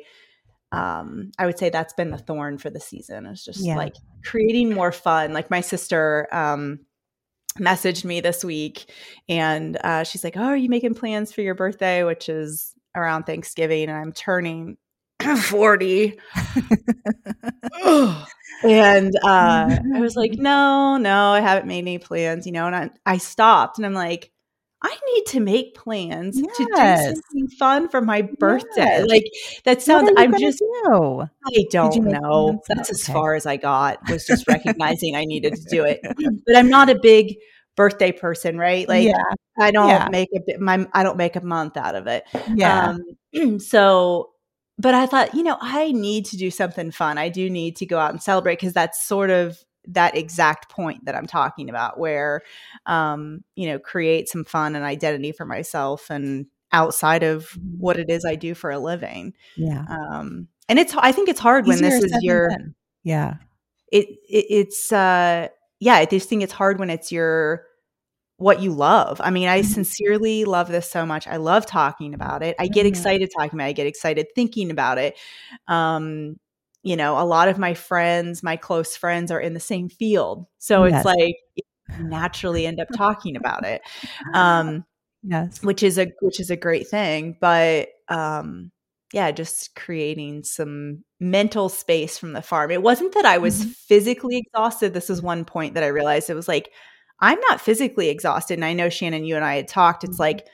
um 0.73 1.31
I 1.39 1.47
would 1.47 1.59
say 1.59 1.71
that's 1.71 1.95
been 1.95 2.11
the 2.11 2.19
thorn 2.19 2.59
for 2.59 2.69
the 2.71 2.81
season. 2.81 3.25
It's 3.27 3.45
just 3.45 3.61
Yeah. 3.61 3.77
like 3.77 3.95
creating 4.25 4.75
more 4.75 4.93
fun. 4.93 5.33
Like 5.33 5.51
my 5.51 5.63
sister 5.63 6.29
um 6.33 6.81
messaged 7.59 8.05
me 8.05 8.21
this 8.21 8.45
week 8.45 8.91
and 9.29 9.79
uh 9.83 10.05
she's 10.05 10.23
like, 10.25 10.37
"Oh, 10.37 10.43
are 10.45 10.57
you 10.57 10.69
making 10.69 10.95
plans 10.95 11.33
for 11.33 11.41
your 11.43 11.55
birthday, 11.55 12.05
which 12.05 12.29
is 12.29 12.75
around 12.95 13.25
Thanksgiving 13.25 13.89
and 13.89 13.97
I'm 13.99 14.13
turning 14.13 14.77
40." 15.37 16.19
and 18.65 19.15
uh 19.25 19.79
I 19.95 20.01
was 20.01 20.17
like, 20.17 20.33
"No, 20.35 20.97
no, 20.97 21.31
I 21.33 21.41
haven't 21.41 21.67
made 21.67 21.79
any 21.81 21.99
plans, 21.99 22.47
you 22.47 22.53
know." 22.53 22.67
And 22.67 22.75
I 22.75 22.91
I 23.07 23.19
stopped 23.19 23.79
and 23.79 23.87
I'm 23.87 23.95
like, 23.95 24.31
I 24.83 24.97
need 25.15 25.27
to 25.29 25.41
make 25.41 25.75
plans 25.75 26.41
to 26.41 26.47
do 26.65 26.65
something 26.77 27.49
fun 27.59 27.89
for 27.89 28.01
my 28.01 28.23
birthday. 28.23 28.69
Yes. 28.77 29.09
Like 29.09 29.25
that 29.65 29.83
sounds 29.83 30.11
I'm 30.17 30.37
just 30.39 30.59
do? 30.61 31.23
I 31.47 31.65
don't 31.71 32.05
know. 32.05 32.61
That's 32.69 32.91
Oh, 32.91 32.93
as 32.93 33.07
far 33.07 33.35
as 33.35 33.45
I 33.47 33.57
got 33.57 33.99
was 34.09 34.25
just 34.27 34.47
recognizing 34.49 35.17
I 35.17 35.25
needed 35.25 35.55
to 35.55 35.65
do 35.71 35.85
it. 35.85 36.01
But 36.47 36.57
I'm 36.57 36.69
not 36.69 36.91
a 36.91 36.99
big 37.01 37.37
birthday 37.77 38.13
person, 38.13 38.57
right? 38.59 38.89
Like 38.89 39.07
yeah. 39.07 39.23
I 39.59 39.71
don't 39.73 39.89
Yeah. 39.89 40.09
make 40.11 40.29
a 40.35 40.41
bit 40.47 40.61
my 40.61 40.87
I 40.93 41.03
don't 41.03 41.17
make 41.17 41.37
a 41.37 41.41
month 41.45 41.77
out 41.77 41.95
of 41.97 42.07
it. 42.07 42.25
Yeah. 42.55 42.95
Um 43.35 43.59
so 43.61 44.31
but 44.79 44.95
I 44.95 45.07
thought, 45.07 45.35
you 45.35 45.43
know, 45.43 45.59
I 45.61 45.93
need 45.93 46.25
to 46.27 46.37
do 46.37 46.51
something 46.51 46.91
fun. 46.91 47.19
I 47.19 47.29
do 47.29 47.51
need 47.51 47.77
to 47.77 47.87
go 47.87 47.99
out 47.99 48.13
and 48.13 48.23
celebrate 48.23 48.55
because 48.57 48.73
that's 48.73 49.05
sort 49.05 49.31
of 49.31 49.59
that 49.89 50.17
exact 50.17 50.71
point 50.71 51.07
that 51.07 51.15
I'm 51.15 51.27
talking 51.27 51.71
about 51.71 51.99
where 51.99 52.43
um, 52.87 53.43
you 53.57 53.69
know, 53.69 53.79
create 53.79 54.29
some 54.29 54.45
fun 54.45 54.77
and 54.77 54.85
identity 54.85 55.33
for 55.33 55.45
myself 55.45 56.11
and 56.11 56.47
outside 56.73 57.23
of 57.23 57.49
what 57.79 57.99
it 57.99 58.11
is 58.11 58.25
I 58.25 58.35
do 58.35 58.55
for 58.55 58.71
a 58.71 58.79
living. 58.79 59.35
yeah. 59.57 59.85
Um 59.89 60.49
and 60.69 60.79
it's 60.79 60.95
I 60.95 61.13
think 61.13 61.29
it's 61.29 61.41
hard 61.41 61.67
when 61.67 61.81
this 61.81 62.05
is 62.05 62.15
your. 62.21 62.51
Yeah. 63.05 63.37
it, 63.91 64.07
it 64.29 64.47
it's 64.51 64.93
uh 64.93 65.49
yeah 65.81 65.95
i 65.95 66.05
just 66.05 66.29
think 66.29 66.43
it's 66.43 66.53
hard 66.53 66.79
when 66.79 66.91
it's 66.91 67.11
your 67.11 67.65
what 68.39 68.63
you 68.63 68.73
love. 68.73 69.21
I 69.23 69.31
mean 69.31 69.49
i 69.49 69.61
Mhm. 69.61 69.65
sincerely 69.65 70.45
love 70.47 70.69
this 70.69 70.91
so 70.91 71.05
much. 71.07 71.27
I 71.29 71.37
love 71.37 71.67
talking 71.67 72.15
about 72.15 72.43
it. 72.43 72.57
I 72.59 72.69
get 72.69 72.87
Mhm. 72.87 72.91
excited 72.91 73.31
talking 73.37 73.59
about 73.59 73.67
it. 73.67 73.69
I 73.71 73.73
get 73.73 73.87
excited 73.89 74.27
thinking 74.35 74.71
about 74.71 74.99
it. 74.99 75.17
Um 75.69 76.37
you 76.85 76.97
know 76.97 77.19
a 77.19 77.25
lot 77.27 77.49
of 77.49 77.59
my 77.59 77.75
friends 77.75 78.43
my 78.43 78.57
close 78.57 78.97
friends 78.97 79.31
are 79.33 79.41
in 79.41 79.55
the 79.55 79.61
same 79.61 79.89
field. 79.89 80.47
So 80.59 80.85
Yes. 80.85 80.97
it's 80.97 81.05
like 81.05 81.37
naturally 81.99 82.67
end 82.67 82.81
up 82.81 82.89
talking 82.97 83.37
about 83.37 83.65
it. 83.67 83.83
Um 84.35 84.85
Yes. 85.25 85.63
which 85.65 85.83
is 85.83 85.99
a 85.99 86.09
which 86.21 86.39
is 86.41 86.51
a 86.51 86.57
great 86.57 86.89
thing. 86.89 87.37
But 87.41 87.89
um 88.09 88.71
yeah 89.13 89.31
just 89.33 89.75
creating 89.75 90.45
some 90.45 91.03
mental 91.19 91.69
space 91.69 92.19
from 92.19 92.35
the 92.35 92.43
farm. 92.43 92.71
It 92.71 92.83
wasn't 92.83 93.15
that 93.15 93.25
i 93.27 93.39
was 93.39 93.65
Mhm. 93.65 93.75
physically 93.89 94.37
exhausted. 94.39 94.95
This 94.95 95.11
is 95.11 95.21
one 95.23 95.45
point 95.45 95.75
that 95.75 95.83
i 95.85 95.89
realized. 95.89 96.31
It 96.31 96.35
was 96.35 96.47
like 96.49 96.71
i'm 97.21 97.39
not 97.51 97.61
physically 97.61 98.09
exhausted 98.09 98.55
and 98.55 98.65
i 98.65 98.73
know 98.73 98.89
shannon 98.89 99.25
you 99.25 99.37
and 99.37 99.45
i 99.45 99.57
had 99.57 99.69
talked 99.69 100.05
it's 100.05 100.17
Mhm. 100.17 100.21
like 100.21 100.47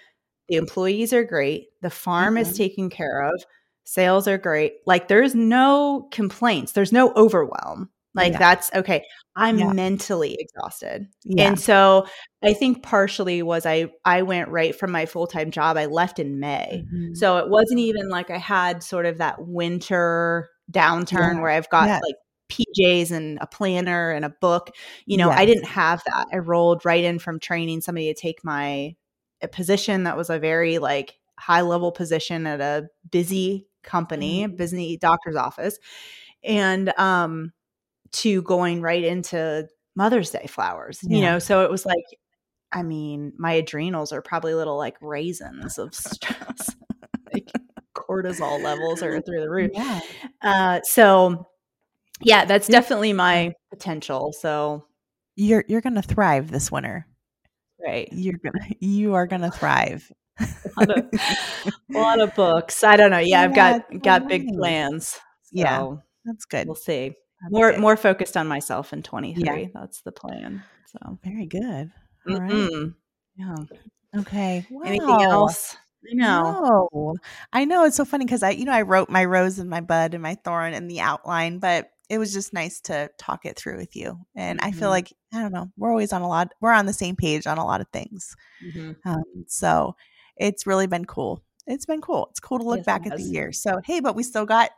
the 0.49 0.57
employees 0.57 1.13
are 1.13 1.25
great 1.25 1.69
the 1.83 1.91
farm 1.91 2.37
is 2.37 2.53
Mhm. 2.53 2.57
taken 2.57 2.91
care 2.91 3.23
of 3.23 3.43
sales 3.85 4.27
are 4.29 4.39
great 4.39 4.75
like 4.87 5.09
there's 5.09 5.35
no 5.35 6.09
complaints 6.13 6.73
there's 6.73 6.93
no 6.93 7.13
overwhelm 7.15 7.91
Like 8.17 8.35
Yeah. 8.35 8.39
that's 8.39 8.71
okay. 8.77 9.03
I'm 9.35 9.59
Yeah. 9.59 9.73
mentally 9.73 10.37
exhausted. 10.39 11.09
Yeah. 11.25 11.49
And 11.49 11.59
so 11.61 12.07
I 12.45 12.53
think 12.53 12.81
partially 12.85 13.43
was 13.43 13.67
I 13.67 13.91
I 14.05 14.23
went 14.23 14.51
right 14.51 14.73
from 14.73 14.93
my 14.93 15.05
full-time 15.05 15.51
job. 15.51 15.77
I 15.77 15.87
left 15.87 16.21
in 16.21 16.39
May. 16.39 16.85
Mhm. 16.95 17.17
So 17.17 17.39
it 17.39 17.49
wasn't 17.51 17.81
even 17.81 18.09
like 18.11 18.31
I 18.31 18.39
had 18.39 18.85
sort 18.85 19.07
of 19.07 19.19
that 19.19 19.45
winter 19.49 20.49
downturn 20.71 21.41
where 21.41 21.51
I've 21.51 21.69
got 21.71 21.89
like 21.89 22.15
PJs 22.55 23.11
and 23.11 23.39
a 23.41 23.47
planner 23.47 24.11
and 24.13 24.25
a 24.25 24.31
book. 24.31 24.71
You 25.07 25.17
know, 25.17 25.31
I 25.31 25.45
didn't 25.47 25.67
have 25.67 26.03
that. 26.07 26.27
I 26.33 26.39
rolled 26.39 26.85
right 26.85 27.03
in 27.05 27.19
from 27.19 27.41
training 27.41 27.81
somebody 27.81 28.13
to 28.13 28.19
take 28.21 28.45
my 28.45 28.95
a 29.43 29.49
position 29.49 30.05
that 30.05 30.17
was 30.17 30.31
a 30.31 30.39
very 30.39 30.79
like 30.79 31.19
high 31.39 31.61
level 31.63 31.93
position 31.93 32.47
at 32.47 32.61
a 32.61 32.87
busy 33.11 33.67
company, 33.83 34.45
a 34.45 34.49
Mhm. 34.49 34.57
busy 34.57 34.97
doctor's 34.97 35.37
office. 35.37 35.79
And 36.43 36.91
um 36.99 37.53
to 38.13 38.43
going 38.43 38.81
right 38.83 39.05
into 39.05 39.69
Mother's 39.97 40.31
Day 40.31 40.47
flowers. 40.49 41.01
You 41.03 41.21
know, 41.21 41.39
so 41.41 41.65
it 41.65 41.71
was 41.71 41.85
like 41.87 42.05
I 42.73 42.83
mean, 42.83 43.33
my 43.39 43.53
adrenals 43.55 44.13
are 44.13 44.23
probably 44.23 44.55
little 44.55 44.77
like 44.79 44.97
raisins 45.01 45.79
of 45.79 45.95
stress. 45.95 46.75
like 47.33 47.51
cortisol 47.95 48.61
levels 48.63 49.03
are 49.03 49.21
through 49.21 49.41
the 49.43 49.51
roof. 49.51 49.71
Yeah. 49.75 50.01
Uh, 50.43 50.81
so 50.85 51.47
yeah, 52.21 52.45
that's 52.45 52.69
definitely 52.69 53.13
my 53.13 53.53
potential. 53.71 54.33
So 54.33 54.87
You're 55.37 55.65
you're 55.69 55.81
gonna 55.81 56.03
thrive 56.03 56.51
this 56.51 56.71
winter. 56.71 57.07
right, 57.85 58.09
You're 58.13 58.39
gonna 58.39 58.67
you 58.81 59.15
are 59.15 59.27
gonna 59.27 59.51
thrive. 59.51 60.11
a 60.41 60.47
lot 60.79 60.91
of, 60.99 61.05
a 61.95 61.99
lot 61.99 62.21
of 62.21 62.35
books. 62.35 62.83
I 62.85 62.97
don't 62.97 63.11
know. 63.11 63.19
Yeah, 63.19 63.43
I've 63.43 63.51
Yeah, 63.57 63.79
got 63.79 63.87
it's 63.91 64.03
got 64.05 64.29
big 64.29 64.45
nice. 64.47 64.57
plans. 64.57 65.21
Yeah, 65.53 65.95
That's 66.25 66.45
good. 66.45 66.67
we'll 66.67 66.75
see. 66.75 67.09
That's 67.43 67.53
More 67.53 67.71
good. 67.73 67.81
more 67.81 67.97
focused 67.97 68.37
on 68.37 68.49
myself 68.49 68.93
in 68.93 69.03
twenty 69.03 69.35
three. 69.35 69.71
That's 69.75 70.01
the 70.03 70.13
plan. 70.13 70.63
So 70.87 71.19
Very 71.25 71.47
good. 71.47 71.91
All 72.29 72.41
right. 72.41 72.91
yeah. 73.37 73.57
Okay. 74.17 74.67
Anything 74.85 75.23
else? 75.23 75.77
I 76.11 76.15
know. 76.15 76.89
No. 76.93 77.15
I 77.53 77.65
know 77.65 77.85
it's 77.85 77.97
so 77.97 78.05
funny 78.05 78.25
because 78.25 78.43
I, 78.43 78.51
you 78.51 78.65
know, 78.65 78.73
I 78.73 78.83
wrote 78.83 79.09
my 79.11 79.25
rose 79.25 79.59
and 79.59 79.69
my 79.71 79.81
bud 79.81 80.15
and 80.15 80.23
my 80.23 80.35
thorn 80.37 80.75
in 80.75 80.87
the 80.87 81.01
outline, 81.01 81.59
but 81.59 81.91
it 82.09 82.19
was 82.19 82.33
just 82.33 82.53
nice 82.53 82.81
to 82.83 83.11
talk 83.19 83.45
it 83.47 83.57
through 83.57 83.77
with 83.79 83.97
you. 83.97 84.21
And 84.37 84.61
I 84.61 84.73
feel 84.73 84.89
Mhm. 84.89 84.93
like 84.93 85.13
I 85.33 85.41
don't 85.41 85.53
know, 85.53 85.71
we're 85.77 85.91
always 85.91 86.13
on 86.13 86.23
a 86.23 86.29
lot. 86.29 86.53
We're 86.61 86.73
on 86.73 86.87
the 86.87 86.93
same 86.93 87.17
page 87.17 87.47
on 87.47 87.59
a 87.59 87.65
lot 87.65 87.81
of 87.81 87.89
things. 87.93 88.37
Mhm. 88.65 88.97
Um, 89.05 89.25
so 89.49 89.97
it's 90.37 90.67
really 90.67 90.87
been 90.87 91.05
cool. 91.07 91.43
It's 91.67 91.87
been 91.87 92.01
cool. 92.01 92.29
It's 92.31 92.41
cool 92.41 92.59
to 92.59 92.65
look 92.65 92.79
Yes, 92.79 92.87
back 92.87 93.07
at 93.07 93.17
the 93.17 93.23
year. 93.23 93.53
So 93.53 93.81
hey, 93.85 94.01
but 94.01 94.15
we 94.17 94.23
still 94.23 94.47
got 94.47 94.71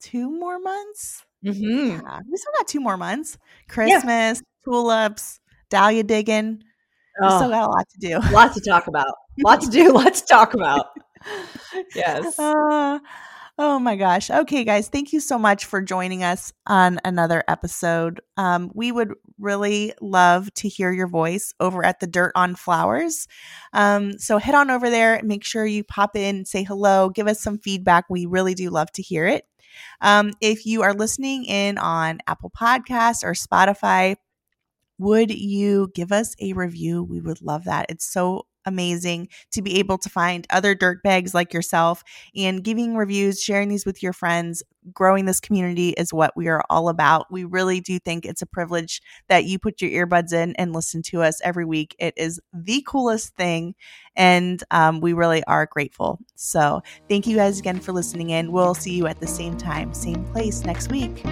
two 0.00 0.30
more 0.30 0.58
months. 0.58 1.24
Mhm. 1.44 2.00
Yeah, 2.02 2.20
we 2.30 2.36
still 2.36 2.52
got 2.58 2.68
two 2.68 2.80
more 2.80 2.96
months. 2.96 3.36
Christmas, 3.68 4.42
tulips, 4.64 5.40
dahlia 5.70 6.02
digging. 6.04 6.62
We 7.20 7.28
still 7.30 7.48
Oh, 7.48 7.50
got 7.50 7.68
a 7.68 7.70
lot 7.70 7.88
to 7.90 7.98
do. 7.98 8.20
lot 8.32 8.54
to 8.54 8.60
talk 8.60 8.86
about. 8.86 9.14
Lot 9.44 9.60
to 9.62 9.70
do. 9.70 9.92
Lot 9.94 10.14
to 10.14 10.24
talk 10.26 10.54
about. 10.54 10.86
Yes. 11.94 12.38
Uh, 12.38 12.98
oh 13.64 13.78
my 13.78 13.94
gosh. 13.94 14.28
Okay, 14.28 14.64
guys, 14.64 14.88
thank 14.88 15.12
you 15.12 15.20
so 15.20 15.38
much 15.38 15.66
for 15.66 15.80
joining 15.80 16.24
us 16.24 16.52
on 16.66 16.98
another 17.04 17.44
episode. 17.46 18.20
Um, 18.36 18.72
we 18.74 18.90
would 18.90 19.14
really 19.38 19.92
love 20.00 20.52
to 20.54 20.68
hear 20.68 20.90
your 20.90 21.06
voice 21.06 21.54
over 21.60 21.84
at 21.84 22.00
the 22.00 22.08
Dirt 22.08 22.32
on 22.34 22.56
Flowers. 22.56 23.28
Um, 23.72 24.18
so 24.18 24.38
head 24.38 24.56
on 24.56 24.68
over 24.68 24.90
there, 24.90 25.20
make 25.22 25.44
sure 25.44 25.64
you 25.64 25.84
pop 25.84 26.16
in, 26.16 26.44
say 26.44 26.64
hello, 26.64 27.08
give 27.08 27.28
us 27.28 27.40
some 27.40 27.56
feedback. 27.56 28.06
We 28.10 28.26
really 28.26 28.54
do 28.54 28.68
love 28.68 28.90
to 28.94 29.02
hear 29.02 29.28
it. 29.28 29.44
Um, 30.00 30.32
if 30.40 30.66
you 30.66 30.82
are 30.82 30.92
listening 30.92 31.44
in 31.44 31.78
on 31.78 32.18
Apple 32.26 32.50
Podcasts 32.50 33.22
or 33.22 33.34
Spotify, 33.34 34.16
would 34.98 35.30
you 35.30 35.92
give 35.94 36.10
us 36.10 36.34
a 36.40 36.52
review? 36.52 37.04
We 37.04 37.20
would 37.20 37.40
love 37.40 37.62
that. 37.66 37.86
It's 37.90 38.12
so 38.12 38.46
amazing 38.64 39.28
to 39.52 39.62
be 39.62 39.78
able 39.78 39.98
to 39.98 40.08
find 40.08 40.46
other 40.50 40.74
dirt 40.74 41.02
bags 41.02 41.34
like 41.34 41.52
yourself 41.52 42.02
and 42.36 42.62
giving 42.62 42.96
reviews, 42.96 43.42
sharing 43.42 43.68
these 43.68 43.86
with 43.86 44.02
your 44.02 44.12
friends. 44.12 44.62
Growing 44.92 45.26
this 45.26 45.38
community 45.38 45.90
is 45.90 46.12
what 46.12 46.36
we 46.36 46.48
are 46.48 46.64
all 46.68 46.88
about. 46.88 47.30
We 47.30 47.44
really 47.44 47.80
do 47.80 48.00
think 48.00 48.24
it's 48.24 48.42
a 48.42 48.46
privilege 48.46 49.00
that 49.28 49.44
you 49.44 49.58
put 49.58 49.80
your 49.80 50.06
earbuds 50.06 50.32
in 50.32 50.56
and 50.56 50.72
listen 50.72 51.02
to 51.02 51.22
us 51.22 51.40
every 51.44 51.64
week. 51.64 51.94
It 52.00 52.14
is 52.16 52.40
the 52.52 52.84
coolest 52.84 53.36
thing, 53.36 53.76
and 54.16 54.62
um, 54.72 55.00
we 55.00 55.12
really 55.12 55.44
are 55.44 55.66
grateful. 55.66 56.18
So, 56.34 56.82
thank 57.08 57.28
you 57.28 57.36
guys 57.36 57.60
again 57.60 57.78
for 57.78 57.92
listening 57.92 58.30
in. 58.30 58.50
We'll 58.50 58.74
see 58.74 58.94
you 58.94 59.06
at 59.06 59.20
the 59.20 59.28
same 59.28 59.56
time, 59.56 59.94
same 59.94 60.24
place 60.24 60.64
next 60.64 60.90
week. 60.90 61.24